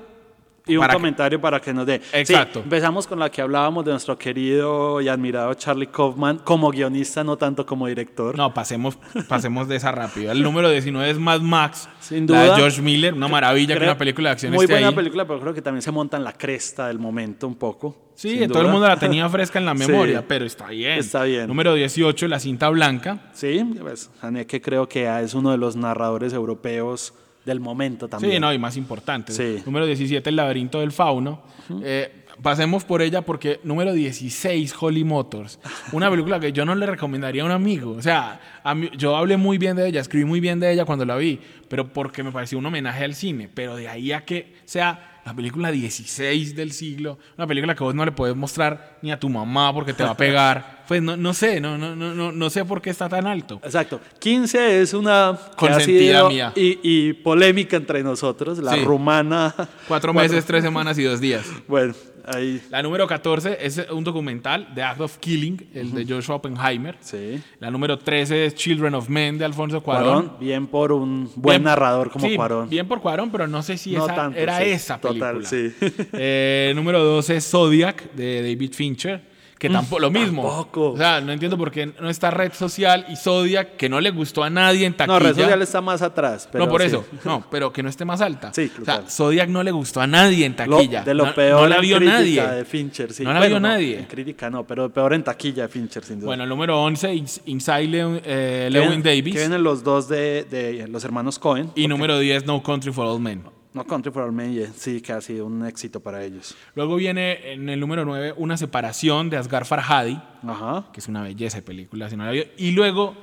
Y 0.67 0.79
un 0.79 0.87
que- 0.87 0.93
comentario 0.95 1.39
para 1.41 1.61
que 1.61 1.75
nos 1.75 1.85
dé. 1.85 2.01
Sí, 2.03 2.09
Exacto. 2.21 2.61
empezamos 2.61 3.07
con 3.07 3.19
la 3.19 3.31
que 3.31 3.43
hablábamos 3.43 3.85
de 3.85 3.91
nuestro 3.91 4.17
querido 4.17 4.99
y 5.03 5.09
admirado 5.09 5.53
Charlie 5.53 5.89
Kaufman 5.89 6.39
como 6.39 6.71
guionista, 6.71 7.23
no 7.23 7.37
tanto 7.37 7.67
como 7.67 7.87
director. 7.87 8.35
No, 8.35 8.55
pasemos, 8.55 8.97
pasemos 9.29 9.69
de 9.69 9.77
esa 9.77 9.93
rápido. 9.93 10.33
El 10.33 10.43
número 10.43 10.71
19 10.71 11.11
es 11.11 11.19
Mad 11.19 11.41
Max, 11.43 11.87
Sin 12.01 12.27
la 12.27 12.41
de 12.41 12.47
duda. 12.47 12.57
George 12.57 12.81
Miller, 12.81 13.13
una 13.13 13.29
maravilla 13.29 13.75
que 13.75 13.79
Creo- 13.81 13.91
una 13.91 13.99
película 13.99 14.31
de 14.31 14.33
acción 14.33 14.53
Muy 14.55 14.65
esté 14.65 14.73
buena 14.73 14.89
ahí. 14.89 14.95
película, 14.95 15.27
pero 15.27 15.39
creo 15.41 15.53
que 15.53 15.61
también 15.61 15.83
se 15.83 15.91
monta 15.91 16.17
en 16.17 16.25
la 16.25 16.33
cresta 16.33 16.87
del 16.89 16.99
momento 16.99 17.47
un 17.47 17.57
poco. 17.57 17.97
Sí, 18.15 18.37
todo 18.49 18.61
el 18.61 18.65
duda. 18.65 18.73
mundo 18.73 18.89
la 18.89 18.97
tenía 18.97 19.29
fresca 19.29 19.59
en 19.59 19.67
la 19.67 19.77
Sí. 19.77 19.87
memoria, 19.87 20.25
pero 20.27 20.47
está 20.47 20.69
bien. 20.69 20.99
Está 20.99 21.25
bien. 21.25 21.47
Número 21.47 21.75
18, 21.75 22.27
La 22.27 22.39
cinta 22.41 22.71
blanca. 22.71 23.19
Sí, 23.35 23.63
pues 23.83 24.11
Haneke 24.23 24.63
creo 24.63 24.89
que 24.89 25.07
es 25.21 25.35
uno 25.35 25.51
de 25.51 25.59
los 25.59 25.77
narradores 25.77 26.33
europeos 26.33 27.13
del 27.45 27.61
momento 27.61 28.09
también. 28.09 28.35
Sí, 28.35 28.41
no, 28.41 28.53
y 28.53 28.59
más 28.59 28.77
importante. 28.77 29.33
Sí. 29.33 29.63
Número 29.67 29.87
17, 29.87 30.31
El 30.31 30.37
laberinto 30.37 30.81
del 30.81 30.93
fauno. 30.93 31.43
Eh, 31.83 32.25
pasemos 32.43 32.85
por 32.85 33.01
ella 33.03 33.23
porque 33.23 33.61
número 33.65 33.93
16, 33.93 34.75
Holly 34.81 35.05
Motors. 35.05 35.59
Una 35.93 36.11
película 36.11 36.41
que 36.41 36.53
yo 36.53 36.65
no 36.65 36.75
le 36.75 36.87
recomendaría 36.87 37.43
a 37.43 37.47
un 37.47 37.53
amigo. 37.53 37.93
O 37.93 38.03
sea, 38.03 38.41
a 38.63 38.75
mí- 38.75 38.91
yo 38.97 39.17
hablé 39.17 39.37
muy 39.37 39.59
bien 39.59 39.77
de 39.77 39.87
ella, 39.89 40.01
escribí 40.01 40.25
muy 40.25 40.41
bien 40.41 40.59
de 40.61 40.73
ella 40.73 40.85
cuando 40.85 41.05
la 41.05 41.17
vi, 41.17 41.39
pero 41.69 41.87
porque 41.93 42.23
me 42.23 42.33
pareció 42.33 42.59
un 42.59 42.67
homenaje 42.67 43.05
al 43.05 43.15
cine. 43.15 43.49
Pero 43.53 43.77
de 43.77 43.89
ahí 43.89 44.13
a 44.13 44.25
que 44.25 44.55
sea 44.65 45.14
la 45.25 45.35
película 45.35 45.71
16 45.71 46.55
del 46.55 46.73
siglo, 46.73 47.19
una 47.39 47.47
película 47.47 47.75
que 47.75 47.83
vos 47.83 47.95
no 47.95 48.05
le 48.05 48.13
puedes 48.13 48.37
mostrar 48.37 48.99
ni 49.03 49.11
a 49.11 49.19
tu 49.19 49.29
mamá 49.31 49.73
porque 49.73 49.93
te 49.95 50.03
va 50.05 50.11
a 50.11 50.17
pegar. 50.17 50.75
Pues 50.85 51.01
no, 51.01 51.17
no 51.17 51.33
sé, 51.33 51.63
no, 51.63 51.79
no, 51.79 51.97
no, 51.97 52.13
no, 52.15 52.31
no 52.31 52.51
sé 52.51 52.63
por 52.63 52.83
qué 52.83 52.91
está 52.91 53.09
tan 53.09 53.27
alto. 53.27 53.59
Exacto. 53.65 54.03
15 54.19 54.83
es 54.83 54.93
una 54.93 55.35
Consentida 55.57 56.29
mía. 56.29 56.53
Y, 56.55 56.79
y 56.83 57.13
polémica 57.15 57.79
entre 57.79 58.03
nosotros, 58.03 58.59
la 58.59 58.75
Sí. 58.75 58.85
rumana. 58.85 59.55
Cuatro 59.89 60.13
meses, 60.13 60.45
tres 60.45 60.63
semanas 60.63 60.99
y 60.99 61.05
dos 61.05 61.23
días. 61.23 61.47
Bueno, 61.69 61.95
ahí 62.27 62.61
La 62.71 62.83
número 62.83 63.07
14 63.07 63.59
es 63.61 63.87
un 63.91 64.05
documental, 64.05 64.69
The 64.75 64.83
Act 64.83 65.01
of 65.01 65.19
Killing, 65.19 65.69
el 65.75 65.93
de 65.93 66.05
Joshua 66.07 66.37
Oppenheimer. 66.37 66.97
sí. 67.01 67.41
La 67.61 67.71
número 67.71 67.99
13 67.99 68.47
es 68.47 68.55
Children 68.55 68.95
of 68.95 69.09
Men 69.09 69.39
de 69.39 69.45
Alfonso 69.45 69.83
Cuarón. 69.83 70.05
Cuarón, 70.29 70.37
bien 70.41 70.67
por 70.67 70.93
un 70.93 71.31
buen 71.37 71.57
Bien- 71.57 71.63
narrador 71.65 72.11
como 72.11 72.27
sí, 72.27 72.37
Cuarón. 72.37 72.69
Bien 72.69 72.87
por 72.89 73.01
Cuarón, 73.01 73.31
pero 73.31 73.47
no 73.47 73.63
sé 73.63 73.77
si 73.79 73.93
No 73.93 74.05
esa 74.07 74.15
tanto, 74.15 74.39
era 74.39 74.59
sí. 74.59 74.65
esa 74.71 75.01
película. 75.01 75.33
Total, 75.33 75.47
sí. 75.47 75.73
Eh, 76.13 76.73
número 76.75 77.03
12 77.05 77.37
es 77.37 77.51
Zodiac 77.51 78.13
de 78.15 78.43
David 78.43 78.73
Fincher. 78.73 79.34
Que 79.69 79.73
tampoco, 79.75 80.01
lo 80.01 80.11
mismo. 80.11 80.43
Tampoco. 80.43 80.93
O 80.93 80.97
sea, 80.97 81.21
no 81.21 81.33
entiendo 81.33 81.57
por 81.59 81.71
qué 81.71 81.87
no 82.01 82.09
está 82.11 82.31
Red 82.31 82.53
Social 82.53 83.07
y 83.09 83.17
Zodiac, 83.17 83.77
que 83.77 83.89
no 83.89 84.01
le 84.01 84.11
gustó 84.11 84.43
a 84.45 84.51
nadie 84.51 84.87
en 84.87 84.95
taquilla. 84.95 85.19
No, 85.19 85.25
Red 85.25 85.35
Social 85.35 85.63
está 85.63 85.81
más 85.81 86.03
atrás. 86.03 86.49
pero 86.51 86.65
no, 86.67 86.71
por 86.71 86.81
sí. 86.81 86.89
eso. 86.89 87.05
No, 87.25 87.45
pero 87.51 87.73
que 87.73 87.83
no 87.83 87.89
esté 87.89 88.05
más 88.05 88.21
alta. 88.21 88.53
Sí, 88.53 88.71
o 88.81 88.85
sea. 88.85 89.03
Zodiac 89.09 89.49
no 89.49 89.63
le 89.63 89.71
gustó 89.71 90.01
a 90.01 90.07
nadie 90.07 90.47
en 90.47 90.53
Lo- 90.67 90.77
taquilla. 90.77 91.03
de 91.03 91.15
lo 91.15 91.27
no, 91.27 91.35
peor 91.35 91.63
no 91.63 91.69
la 91.69 91.81
vio 91.81 92.01
nadie. 92.01 92.43
de 92.47 92.65
Fincher, 92.65 93.13
sí. 93.13 93.25
No 93.25 93.33
la 93.33 93.39
Bueno, 93.41 93.55
vio 93.57 93.61
nadie. 93.61 93.99
en 93.99 94.05
crítica 94.05 94.51
no, 94.51 94.65
pero 94.67 94.91
peor 94.93 95.15
en 95.15 95.25
taquilla 95.25 95.63
de 95.63 95.69
Fincher, 95.69 96.05
sin 96.05 96.17
duda. 96.21 96.27
Bueno, 96.27 96.43
el 96.45 96.49
número 96.49 96.83
11, 96.83 97.13
Ins- 97.15 97.41
Inside 97.47 97.87
Lewin, 97.89 98.21
eh, 98.25 98.69
Lewin 98.71 99.03
Davis. 99.03 99.33
Que 99.35 99.41
vienen 99.41 99.63
los 99.63 99.83
dos 99.85 100.09
de, 100.09 100.45
de 100.45 100.87
los 100.89 101.05
hermanos 101.05 101.39
Cohen. 101.39 101.71
Y 101.75 101.89
número 101.89 102.19
10, 102.19 102.45
No 102.47 102.63
Country 102.63 102.93
for 102.93 103.07
Old 103.07 103.21
Men. 103.21 103.43
No 103.75 103.85
Country 103.85 104.13
for 104.13 104.33
yeah, 104.33 104.71
sí, 104.73 105.01
que 105.01 105.13
ha 105.13 105.21
sido 105.21 105.47
un 105.47 105.67
éxito 105.67 105.99
para 105.99 106.25
ellos. 106.25 106.55
Luego 106.77 106.95
viene 106.95 107.53
en 107.53 107.69
el 107.69 107.81
número 107.81 108.05
9 108.05 108.35
Una 108.37 108.57
separación 108.57 109.31
de 109.31 109.37
Asghar 109.37 109.67
Farhadi, 109.67 110.17
Ajá. 110.47 110.87
que 110.93 111.01
es 111.01 111.09
una 111.09 111.23
belleza 111.23 111.57
de 111.57 111.63
película. 111.63 112.09
si 112.09 112.17
no 112.17 112.25
la 112.25 112.31
vio. 112.31 112.45
Y 112.57 112.71
luego 112.71 113.17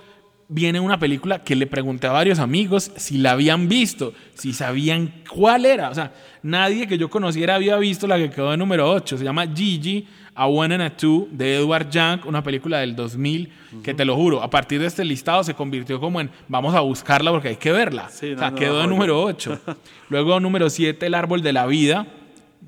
viene 0.50 0.82
una 0.82 1.00
película 1.00 1.42
que 1.46 1.56
le 1.56 1.68
pregunté 1.68 2.08
a 2.08 2.12
varios 2.12 2.38
amigos 2.40 2.92
si 2.98 3.18
la 3.18 3.32
habían 3.32 3.70
visto, 3.70 4.14
si 4.34 4.52
sabían 4.52 5.24
cuál 5.34 5.66
era. 5.66 5.90
O 5.90 5.96
sea, 5.96 6.14
nadie 6.44 6.86
que 6.86 6.98
yo 6.98 7.10
conociera 7.10 7.56
había 7.56 7.78
visto 7.78 8.06
la 8.06 8.18
que 8.18 8.30
quedó 8.30 8.52
de 8.52 8.58
número 8.58 8.92
8. 8.92 9.20
Se 9.20 9.24
llama 9.24 9.48
Gigi, 9.48 10.06
A 10.42 10.48
One 10.48 10.74
and 10.74 10.82
a 10.82 10.90
Two, 10.90 11.28
de 11.30 11.58
Edward 11.58 11.92
Young, 11.92 12.26
una 12.26 12.42
película 12.42 12.80
del 12.80 12.96
2000, 12.96 13.54
que 13.84 13.94
te 13.94 14.06
lo 14.06 14.16
juro, 14.16 14.42
a 14.42 14.50
partir 14.50 14.82
de 14.82 14.88
este 14.88 15.06
listado 15.06 15.44
se 15.44 15.54
convirtió 15.54 16.00
como 16.00 16.20
en 16.20 16.32
vamos 16.48 16.74
a 16.74 16.80
buscarla 16.80 17.30
porque 17.30 17.50
hay 17.50 17.58
que 17.58 17.72
verla. 17.72 18.10
Sí, 18.10 18.32
no, 18.32 18.38
o 18.38 18.40
sea, 18.40 18.50
no, 18.50 18.58
quedó 18.58 18.78
joya. 18.78 18.88
número 18.88 19.22
8. 19.22 19.60
Luego 20.10 20.40
número 20.40 20.72
7, 20.72 21.06
El 21.06 21.14
Árbol 21.14 21.44
de 21.44 21.54
la 21.54 21.68
Vida. 21.68 22.08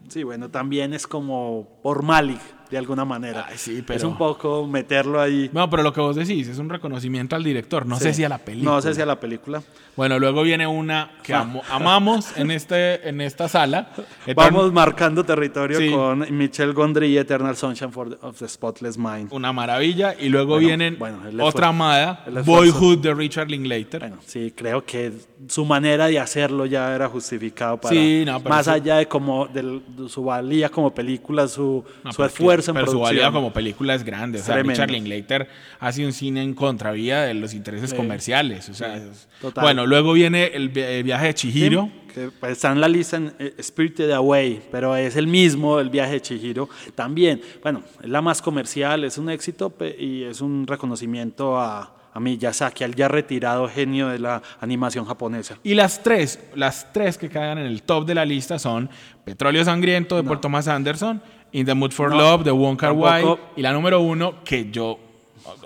Sí, 0.08 0.22
bueno, 0.22 0.50
también 0.50 0.94
es 0.94 1.08
como 1.08 1.68
por 1.82 2.04
Malik, 2.04 2.42
de 2.74 2.80
alguna 2.80 3.06
manera. 3.06 3.46
Ay, 3.48 3.58
sí, 3.58 3.78
Es 3.78 3.84
pero- 3.86 4.08
un 4.10 4.18
poco 4.18 4.68
meterlo 4.68 5.22
ahí. 5.22 5.50
No, 5.54 5.70
pero 5.70 5.84
lo 5.84 5.94
que 5.94 6.02
vos 6.02 6.16
decís 6.16 6.48
es 6.48 6.58
un 6.58 6.70
reconocimiento 6.70 7.36
al 7.36 7.44
director, 7.44 7.86
no 7.86 7.98
Sí. 7.98 8.04
sé 8.06 8.14
si 8.16 8.24
a 8.24 8.30
la 8.30 8.40
película. 8.40 8.72
No 8.72 8.82
sé 8.82 8.94
si 8.96 9.02
a 9.02 9.06
la 9.06 9.20
película. 9.20 9.62
Bueno, 9.96 10.18
luego 10.18 10.42
viene 10.42 10.66
una 10.66 11.12
que 11.22 11.36
amo- 11.36 11.62
amamos 11.70 12.36
en, 12.36 12.50
este, 12.50 13.08
en 13.08 13.22
esta 13.22 13.48
sala. 13.48 13.90
Etern- 14.26 14.36
Vamos 14.36 14.74
marcando 14.74 15.24
territorio 15.24 15.78
Sí. 15.78 15.92
con 15.92 16.26
Michel 16.36 16.74
Gondry 16.74 17.08
y 17.10 17.18
Eternal 17.20 17.56
Sunshine 17.56 17.92
for 17.92 18.10
the- 18.10 18.26
of 18.26 18.38
the 18.40 18.48
Spotless 18.48 18.98
Mind. 18.98 19.32
Una 19.32 19.54
maravilla. 19.54 20.16
Y 20.20 20.30
luego 20.30 20.54
Bueno, 20.54 20.68
vienen 20.68 20.98
bueno, 20.98 21.20
otra 21.46 21.68
amada. 21.68 22.26
Boyhood 22.44 22.98
de 23.00 23.14
Richard 23.14 23.50
Linklater. 23.52 24.00
Bueno, 24.00 24.18
sí, 24.26 24.52
creo 24.56 24.84
que 24.84 25.12
su 25.48 25.64
manera 25.64 26.08
de 26.08 26.18
hacerlo 26.20 26.66
ya 26.66 26.96
era 26.96 27.08
justificado 27.08 27.78
para 27.78 27.94
Sí, 27.94 28.24
no, 28.26 28.40
más 28.40 28.66
sí. 28.66 28.72
allá 28.72 28.96
de 28.98 29.08
como 29.08 29.46
del- 29.48 29.84
de 29.96 30.10
su 30.10 30.24
valía 30.24 30.70
como 30.70 30.92
película, 30.94 31.48
su, 31.48 31.84
No, 32.04 32.12
su 32.14 32.24
esfuerzo 32.24 32.63
en 32.72 32.76
pero 32.76 32.88
su 32.88 32.92
producción. 32.94 33.18
valía 33.18 33.32
como 33.32 33.52
película 33.54 33.94
es 33.96 34.04
grande. 34.04 34.40
O 34.40 34.44
sea. 34.44 34.62
Richard 34.64 34.92
Linklater 34.92 35.48
hace 35.80 36.06
un 36.06 36.14
cine 36.14 36.42
en 36.44 36.54
contravía 36.54 37.22
de 37.24 37.34
los 37.34 37.54
intereses 37.54 37.90
Sí. 37.92 37.96
comerciales. 37.96 38.70
O 38.70 38.74
sea, 38.74 38.98
es- 38.98 39.28
total. 39.42 39.64
bueno, 39.64 39.86
luego 39.86 40.14
viene 40.14 40.46
el, 40.54 40.70
vi- 40.70 40.82
el 40.82 41.04
viaje 41.04 41.28
de 41.28 41.34
Chihiro. 41.34 41.90
que 42.14 42.30
pues, 42.40 42.52
está 42.52 42.72
en 42.72 42.80
la 42.80 42.88
lista 42.88 43.18
en 43.18 43.34
eh, 43.40 43.56
Spirited 43.62 44.12
Away, 44.12 44.62
pero 44.72 44.96
es 44.96 45.16
el 45.16 45.26
mismo 45.26 45.80
el 45.80 45.90
viaje 45.90 46.14
de 46.14 46.22
Chihiro. 46.22 46.70
También, 46.94 47.42
bueno, 47.64 47.82
es 48.04 48.08
la 48.10 48.22
más 48.22 48.40
comercial, 48.40 49.04
es 49.04 49.18
un 49.18 49.32
éxito 49.32 49.74
y 49.98 50.22
es 50.22 50.40
un 50.40 50.68
reconocimiento 50.68 51.60
a, 51.60 51.96
a 52.14 52.20
Miyazaki, 52.20 52.84
al 52.84 52.94
ya 52.94 53.08
retirado 53.08 53.68
genio 53.68 54.10
de 54.10 54.20
la 54.20 54.44
animación 54.62 55.06
japonesa. 55.06 55.58
Y 55.64 55.74
las 55.74 56.04
tres, 56.04 56.40
las 56.54 56.94
tres 56.94 57.18
que 57.18 57.30
quedan 57.30 57.58
en 57.58 57.66
el 57.66 57.82
top 57.82 58.06
de 58.06 58.14
la 58.14 58.26
lista 58.26 58.60
son 58.60 58.92
Petróleo 59.26 59.66
Sangriento 59.66 60.16
de 60.16 60.22
Paul 60.24 60.40
Thomas 60.40 60.68
Anderson, 60.68 61.20
In 61.54 61.66
the 61.66 61.74
Mood 61.74 61.92
for 61.92 62.10
No, 62.10 62.18
Love 62.18 62.78
Kar 62.78 62.92
Wai 62.94 63.22
tampoco. 63.22 63.50
y 63.56 63.62
la 63.62 63.72
número 63.74 64.00
uno 64.02 64.44
que 64.44 64.70
yo 64.72 65.00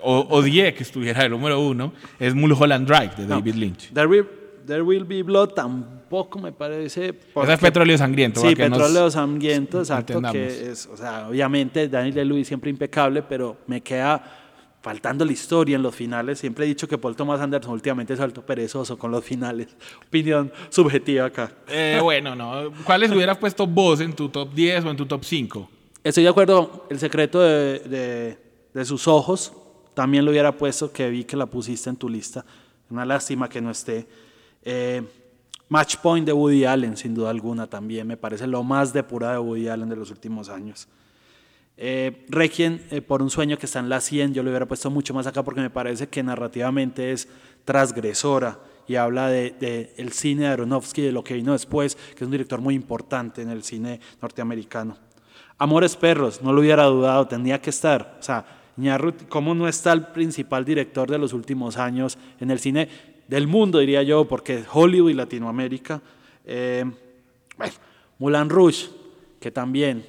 o- 0.02 0.26
odié 0.30 0.74
que 0.74 0.82
estuviera 0.82 1.24
el 1.24 1.30
número 1.30 1.60
uno 1.60 1.92
es 2.18 2.34
Mulholland 2.34 2.86
Drive 2.86 3.12
de 3.16 3.26
David 3.26 3.54
Lynch. 3.54 3.92
There 3.92 4.06
will, 4.06 4.26
There 4.66 4.82
Will 4.82 5.04
Be 5.04 5.22
Blood 5.22 5.50
tampoco 5.50 6.38
me 6.38 6.52
parece... 6.52 7.12
Porque- 7.14 7.52
es 7.54 7.58
Petróleo 7.58 7.96
Sangriento. 7.96 8.40
Sí, 8.40 8.54
Petróleo 8.54 9.10
Sangriento, 9.10 9.78
exacto, 9.80 10.20
que 10.30 10.70
es, 10.70 10.86
o 10.86 10.96
sea, 10.96 11.28
obviamente 11.28 11.88
Daniel 11.88 12.28
Lewis 12.28 12.48
siempre 12.48 12.68
impecable, 12.70 13.22
pero 13.22 13.56
me 13.66 13.80
queda 13.80 14.22
faltando 14.82 15.24
la 15.24 15.32
historia 15.32 15.76
en 15.76 15.82
los 15.82 15.94
finales. 15.94 16.38
Siempre 16.38 16.64
he 16.64 16.68
dicho 16.68 16.86
que 16.86 16.98
Paul 16.98 17.16
Thomas 17.16 17.40
Anderson 17.40 17.72
últimamente 17.72 18.12
es 18.14 18.20
alto 18.20 18.42
perezoso 18.44 18.98
con 18.98 19.10
los 19.10 19.24
finales. 19.24 19.68
Opinión 20.06 20.52
subjetiva 20.68 21.26
acá. 21.26 21.50
Eh, 21.68 21.98
bueno, 22.02 22.34
no. 22.34 22.70
¿Cuáles 22.84 23.10
hubieras 23.10 23.38
puesto 23.38 23.66
vos 23.66 24.00
en 24.00 24.12
tu 24.12 24.28
top 24.28 24.52
10 24.54 24.84
o 24.84 24.90
en 24.90 24.96
tu 24.96 25.06
top 25.06 25.24
5? 25.24 25.70
Estoy 26.08 26.24
de 26.24 26.30
acuerdo, 26.30 26.86
el 26.88 26.98
secreto 26.98 27.38
de, 27.38 28.38
sus 28.86 29.06
ojos, 29.06 29.52
también 29.92 30.24
lo 30.24 30.30
hubiera 30.30 30.56
puesto, 30.56 30.90
que 30.90 31.10
vi 31.10 31.24
que 31.24 31.36
la 31.36 31.44
pusiste 31.44 31.90
en 31.90 31.96
tu 31.96 32.08
lista. 32.08 32.46
Una 32.88 33.04
lástima 33.04 33.46
que 33.46 33.60
no 33.60 33.70
esté. 33.70 34.06
Eh, 34.62 35.02
Match 35.68 35.96
Point 35.96 36.24
de 36.24 36.32
Woody 36.32 36.64
Allen, 36.64 36.96
sin 36.96 37.14
duda 37.14 37.28
alguna, 37.28 37.66
también 37.66 38.06
me 38.06 38.16
parece 38.16 38.46
lo 38.46 38.62
más 38.62 38.94
depurado 38.94 39.34
de 39.34 39.38
Woody 39.50 39.68
Allen 39.68 39.90
de 39.90 39.96
los 39.96 40.10
últimos 40.10 40.48
años. 40.48 40.88
Eh, 41.76 42.24
Requiem 42.30 42.80
eh, 42.90 43.02
por 43.02 43.20
un 43.20 43.28
sueño 43.28 43.58
que 43.58 43.66
está 43.66 43.78
en 43.80 43.90
la 43.90 44.00
100, 44.00 44.32
yo 44.32 44.42
lo 44.42 44.48
hubiera 44.48 44.64
puesto 44.64 44.90
mucho 44.90 45.12
más 45.12 45.26
acá 45.26 45.42
porque 45.42 45.60
me 45.60 45.68
parece 45.68 46.08
que 46.08 46.22
narrativamente 46.22 47.12
es 47.12 47.28
transgresora 47.66 48.58
y 48.86 48.94
habla 48.94 49.28
de, 49.28 49.50
de 49.60 49.92
el 49.98 50.12
cine 50.12 50.44
de 50.44 50.48
Aronofsky, 50.48 51.02
de 51.02 51.12
lo 51.12 51.22
que 51.22 51.34
vino 51.34 51.52
después, 51.52 51.96
que 51.96 52.14
es 52.14 52.22
un 52.22 52.30
director 52.30 52.62
muy 52.62 52.74
importante 52.74 53.42
en 53.42 53.50
el 53.50 53.62
cine 53.62 54.00
norteamericano. 54.22 55.07
Amores 55.58 55.96
Perros, 55.96 56.40
no 56.42 56.52
lo 56.52 56.60
hubiera 56.60 56.84
dudado, 56.84 57.26
tendría 57.26 57.60
que 57.60 57.70
estar. 57.70 58.16
O 58.20 58.22
sea, 58.22 58.44
¿cómo 59.28 59.54
no 59.54 59.66
está 59.66 59.92
el 59.92 60.06
principal 60.06 60.64
director 60.64 61.10
de 61.10 61.18
los 61.18 61.32
últimos 61.32 61.76
años 61.76 62.16
en 62.40 62.50
el 62.50 62.60
cine 62.60 62.88
del 63.26 63.46
mundo, 63.48 63.78
diría 63.80 64.02
yo, 64.04 64.24
porque 64.26 64.62
Hollywood 64.72 65.10
y 65.10 65.14
Latinoamérica? 65.14 66.00
Eh, 66.44 66.84
bueno, 67.56 67.72
Mulan 68.18 68.48
Rouge, 68.48 68.88
que 69.40 69.50
también 69.50 70.04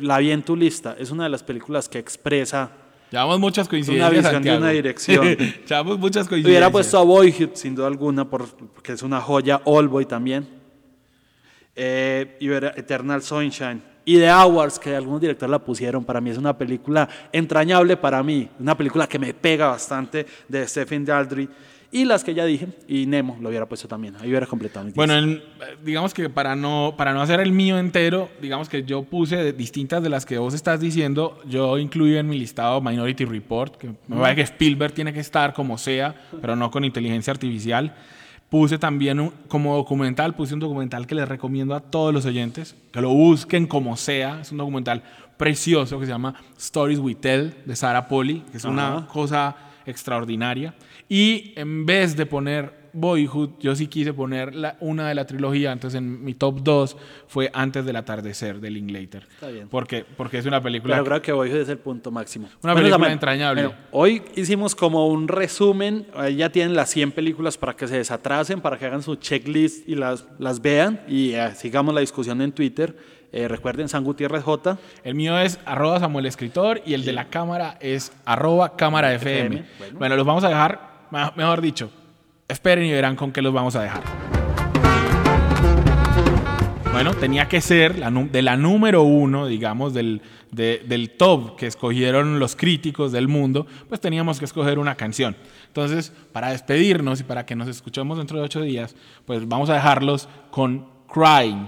la 0.00 0.18
vi 0.18 0.30
en 0.30 0.42
tu 0.42 0.54
lista, 0.56 0.94
es 0.98 1.10
una 1.10 1.24
de 1.24 1.30
las 1.30 1.42
películas 1.42 1.88
que 1.88 1.98
expresa. 1.98 2.70
Llevamos 3.10 3.40
muchas 3.40 3.68
coincidencias. 3.68 4.10
visión 4.24 4.42
de 4.42 4.56
una 4.56 4.70
dirección. 4.70 5.26
Llevamos 5.68 5.98
muchas 5.98 6.28
coincidencias. 6.28 6.46
Hubiera 6.50 6.70
puesto 6.70 6.98
a 6.98 7.02
Boyhood, 7.02 7.50
sin 7.54 7.74
duda 7.74 7.86
alguna, 7.88 8.28
por- 8.28 8.48
porque 8.72 8.92
es 8.92 9.02
una 9.02 9.20
joya. 9.20 9.60
All 9.64 9.88
Boy 9.88 10.06
también. 10.06 10.46
Eh, 11.76 12.36
y 12.40 12.48
hubiera 12.48 12.72
Eternal 12.76 13.22
Sunshine. 13.22 13.82
Y 14.04 14.18
The 14.18 14.30
Hours, 14.30 14.78
que 14.78 14.94
algunos 14.94 15.20
directores 15.20 15.50
la 15.50 15.58
pusieron. 15.58 16.04
Para 16.04 16.20
mí 16.20 16.30
es 16.30 16.36
una 16.38 16.56
película 16.56 17.08
entrañable 17.32 17.96
para 17.96 18.22
mí. 18.22 18.48
Una 18.60 18.76
película 18.76 19.06
que 19.06 19.18
me 19.18 19.32
pega 19.32 19.68
bastante 19.68 20.26
de 20.48 20.68
Stephen 20.68 21.04
Daldry. 21.04 21.48
Y 21.90 22.04
las 22.04 22.24
que 22.24 22.34
ya 22.34 22.44
dije. 22.44 22.66
Y 22.88 23.06
Nemo 23.06 23.38
lo 23.40 23.48
hubiera 23.48 23.66
puesto 23.66 23.86
también. 23.88 24.16
Ahí 24.20 24.28
hubiera 24.28 24.46
completado 24.46 24.84
mi 24.84 24.90
Bueno, 24.92 25.38
digamos 25.84 26.12
que 26.12 26.28
para 26.28 26.56
no, 26.56 26.94
para 26.98 27.14
no 27.14 27.22
hacer 27.22 27.38
el 27.40 27.52
mío 27.52 27.78
entero, 27.78 28.28
digamos 28.42 28.68
que 28.68 28.82
yo 28.82 29.04
puse 29.04 29.36
de- 29.36 29.52
distintas 29.52 30.02
de 30.02 30.08
las 30.10 30.26
que 30.26 30.36
vos 30.38 30.54
estás 30.54 30.80
diciendo, 30.80 31.40
yo 31.48 31.78
incluí 31.78 32.16
en 32.16 32.28
mi 32.28 32.36
listado 32.36 32.80
Minority 32.80 33.24
Report, 33.24 33.76
que 33.76 33.90
me 34.08 34.16
parece 34.16 34.34
que 34.36 34.42
Spielberg 34.42 34.92
tiene 34.92 35.12
que 35.12 35.20
estar 35.20 35.54
como 35.54 35.78
sea, 35.78 36.14
pero 36.42 36.56
no 36.56 36.68
con 36.70 36.84
inteligencia 36.84 37.30
artificial. 37.30 37.94
Puse 38.50 38.78
también 38.78 39.18
un- 39.20 39.32
como 39.48 39.74
documental, 39.74 40.34
puse 40.34 40.54
un 40.54 40.60
documental 40.60 41.06
que 41.06 41.14
les 41.14 41.28
recomiendo 41.28 41.74
a 41.74 41.80
todos 41.80 42.14
los 42.14 42.24
oyentes, 42.24 42.76
que 42.92 43.00
lo 43.00 43.10
busquen 43.10 43.66
como 43.66 43.96
sea, 43.96 44.40
es 44.40 44.52
un 44.52 44.58
documental 44.58 45.02
precioso 45.36 45.98
que 45.98 46.06
se 46.06 46.12
llama 46.12 46.34
Stories 46.56 47.00
We 47.00 47.14
Tell 47.16 47.54
de 47.64 47.74
Sarah 47.74 48.06
Polly, 48.06 48.44
que 48.52 48.58
es 48.58 48.64
una 48.64 49.06
cosa 49.08 49.56
extraordinaria. 49.86 50.74
Y 51.08 51.52
en 51.56 51.84
vez 51.86 52.16
de 52.16 52.26
poner 52.26 52.83
Boyhood, 52.94 53.50
yo 53.60 53.74
sí 53.76 53.86
quise 53.88 54.12
poner 54.14 54.54
la- 54.54 54.76
una 54.80 55.08
de 55.08 55.14
la 55.14 55.26
trilogía, 55.26 55.72
entonces 55.72 55.98
en 55.98 56.24
mi 56.24 56.34
top 56.34 56.60
2 56.62 56.96
fue 57.26 57.50
Antes 57.52 57.84
del 57.84 57.96
atardecer 57.96 58.60
de 58.60 58.70
Linklater. 58.70 59.26
Está 59.34 59.48
bien. 59.48 59.68
Porque, 59.68 60.04
porque 60.16 60.38
es 60.38 60.46
una 60.46 60.62
película... 60.62 60.94
Pero 60.94 61.04
creo 61.04 61.22
que 61.22 61.32
Boyhood 61.32 61.58
es 61.60 61.68
el 61.68 61.78
punto 61.78 62.10
máximo. 62.10 62.48
Una 62.62 62.74
película 62.74 62.94
también, 62.96 63.12
entrañable. 63.12 63.70
hoy 63.90 64.22
hicimos 64.36 64.74
como 64.74 65.08
un 65.08 65.28
resumen. 65.28 66.06
Ahí 66.16 66.36
ya 66.36 66.50
tienen 66.50 66.74
las 66.76 66.90
100 66.90 67.12
películas 67.12 67.58
para 67.58 67.74
que 67.74 67.86
se 67.88 67.96
desatrasen, 67.98 68.60
para 68.60 68.78
que 68.78 68.86
hagan 68.86 69.02
su 69.02 69.16
checklist 69.16 69.88
y 69.88 69.94
las, 69.94 70.26
las 70.38 70.62
vean. 70.62 71.00
Y 71.08 71.32
eh, 71.32 71.50
sigamos 71.56 71.94
la 71.94 72.00
discusión 72.00 72.40
en 72.40 72.52
Twitter. 72.52 72.96
Eh, 73.32 73.48
recuerden, 73.48 73.88
San 73.88 74.04
Gutiérrez 74.04 74.44
J. 74.44 74.78
El 75.02 75.16
mío 75.16 75.36
es 75.38 75.58
arroba 75.64 75.98
Samuel 75.98 76.26
Escritor 76.26 76.80
y 76.86 76.94
el 76.94 77.04
de 77.04 77.12
la 77.12 77.24
cámara 77.30 77.76
es 77.80 78.12
arroba 78.24 78.76
cámara 78.76 79.12
FM. 79.12 79.56
FM, 79.56 79.68
bueno. 79.80 79.98
Bueno. 79.98 80.16
los 80.16 80.24
vamos 80.26 80.44
a 80.44 80.48
dejar, 80.48 81.08
mejor 81.36 81.60
dicho, 81.60 81.90
esperen 82.48 82.84
y 82.84 82.92
verán 82.92 83.16
con 83.16 83.32
qué 83.32 83.42
los 83.42 83.52
vamos 83.52 83.76
a 83.76 83.82
dejar. 83.82 84.02
Bueno, 86.92 87.12
tenía 87.14 87.48
que 87.48 87.60
ser 87.60 87.96
de 87.96 88.42
la 88.42 88.56
número 88.56 89.02
uno, 89.02 89.46
digamos, 89.46 89.92
del, 89.94 90.22
de- 90.52 90.80
del 90.86 91.10
top 91.10 91.56
que 91.56 91.66
escogieron 91.66 92.38
los 92.38 92.54
críticos 92.54 93.10
del 93.10 93.26
mundo, 93.26 93.66
pues 93.88 94.00
teníamos 94.00 94.38
que 94.38 94.44
escoger 94.44 94.78
una 94.78 94.94
canción. 94.94 95.34
Entonces, 95.66 96.12
para 96.32 96.50
despedirnos 96.50 97.18
y 97.20 97.24
para 97.24 97.44
que 97.44 97.56
nos 97.56 97.66
escuchemos 97.66 98.16
dentro 98.18 98.38
de 98.38 98.44
ocho 98.44 98.60
días, 98.60 98.94
pues 99.26 99.46
vamos 99.48 99.70
a 99.70 99.74
dejarlos 99.74 100.28
con 100.52 100.86
Crying, 101.12 101.66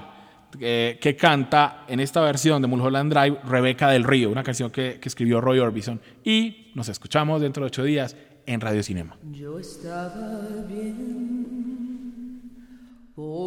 eh, 0.60 0.96
que 1.00 1.16
canta 1.16 1.82
en 1.88 1.98
esta 1.98 2.20
versión 2.20 2.62
de 2.62 2.68
Mulholland 2.68 3.12
Drive 3.12 3.38
Rebeca 3.48 3.90
del 3.90 4.04
Río, 4.04 4.30
una 4.30 4.44
canción 4.44 4.70
que, 4.70 4.98
que 5.00 5.08
escribió 5.08 5.40
Roy 5.40 5.58
Orbison. 5.58 6.00
Y 6.22 6.70
nos 6.76 6.88
escuchamos 6.88 7.40
dentro 7.40 7.64
de 7.64 7.66
ocho 7.66 7.82
días 7.82 8.16
en 8.46 8.60
Radio 8.60 8.82
Cinema. 8.82 9.16
Yo 9.32 9.58
estaba 9.58 10.48
bien 10.68 12.40
por 13.14 13.45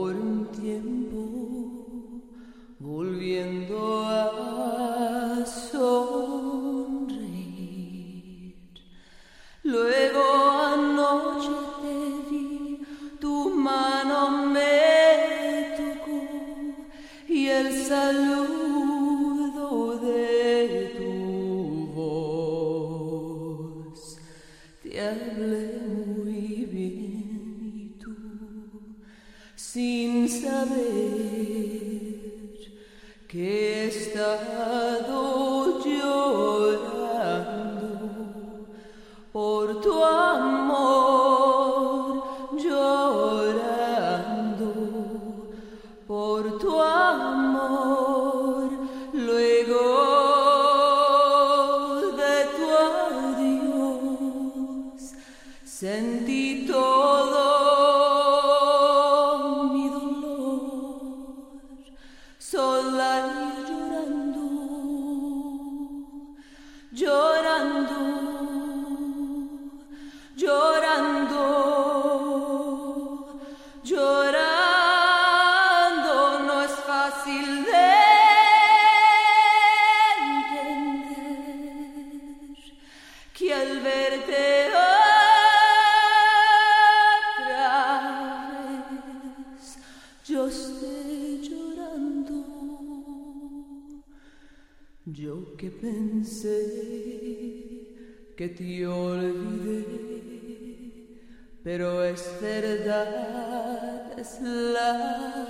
la 104.41 105.45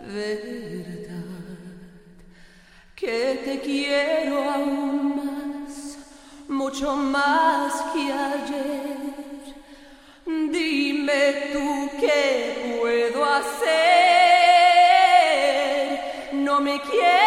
verdad, 0.00 1.14
que 2.94 3.40
te 3.44 3.60
quiero 3.60 4.50
aún 4.50 5.16
más, 5.16 5.98
mucho 6.48 6.96
más 6.96 7.72
que 7.92 8.12
ayer. 8.12 8.96
Dime 10.26 11.50
tú 11.52 11.90
qué 12.00 12.78
puedo 12.80 13.24
hacer, 13.24 13.76
no 16.32 16.60
me 16.60 16.80
quieres. 16.80 17.25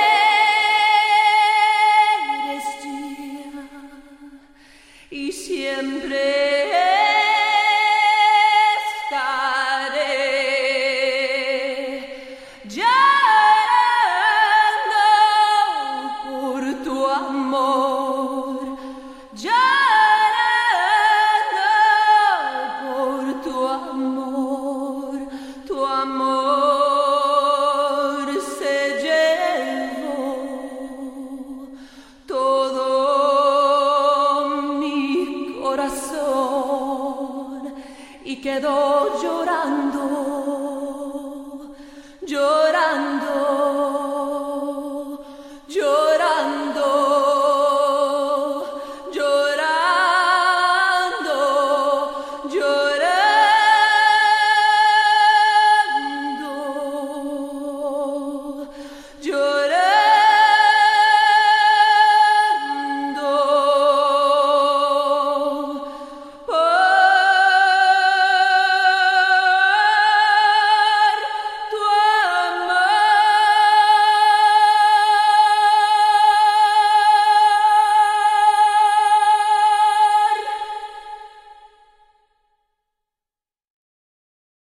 quedo 38.42 39.22
yo. 39.22 39.39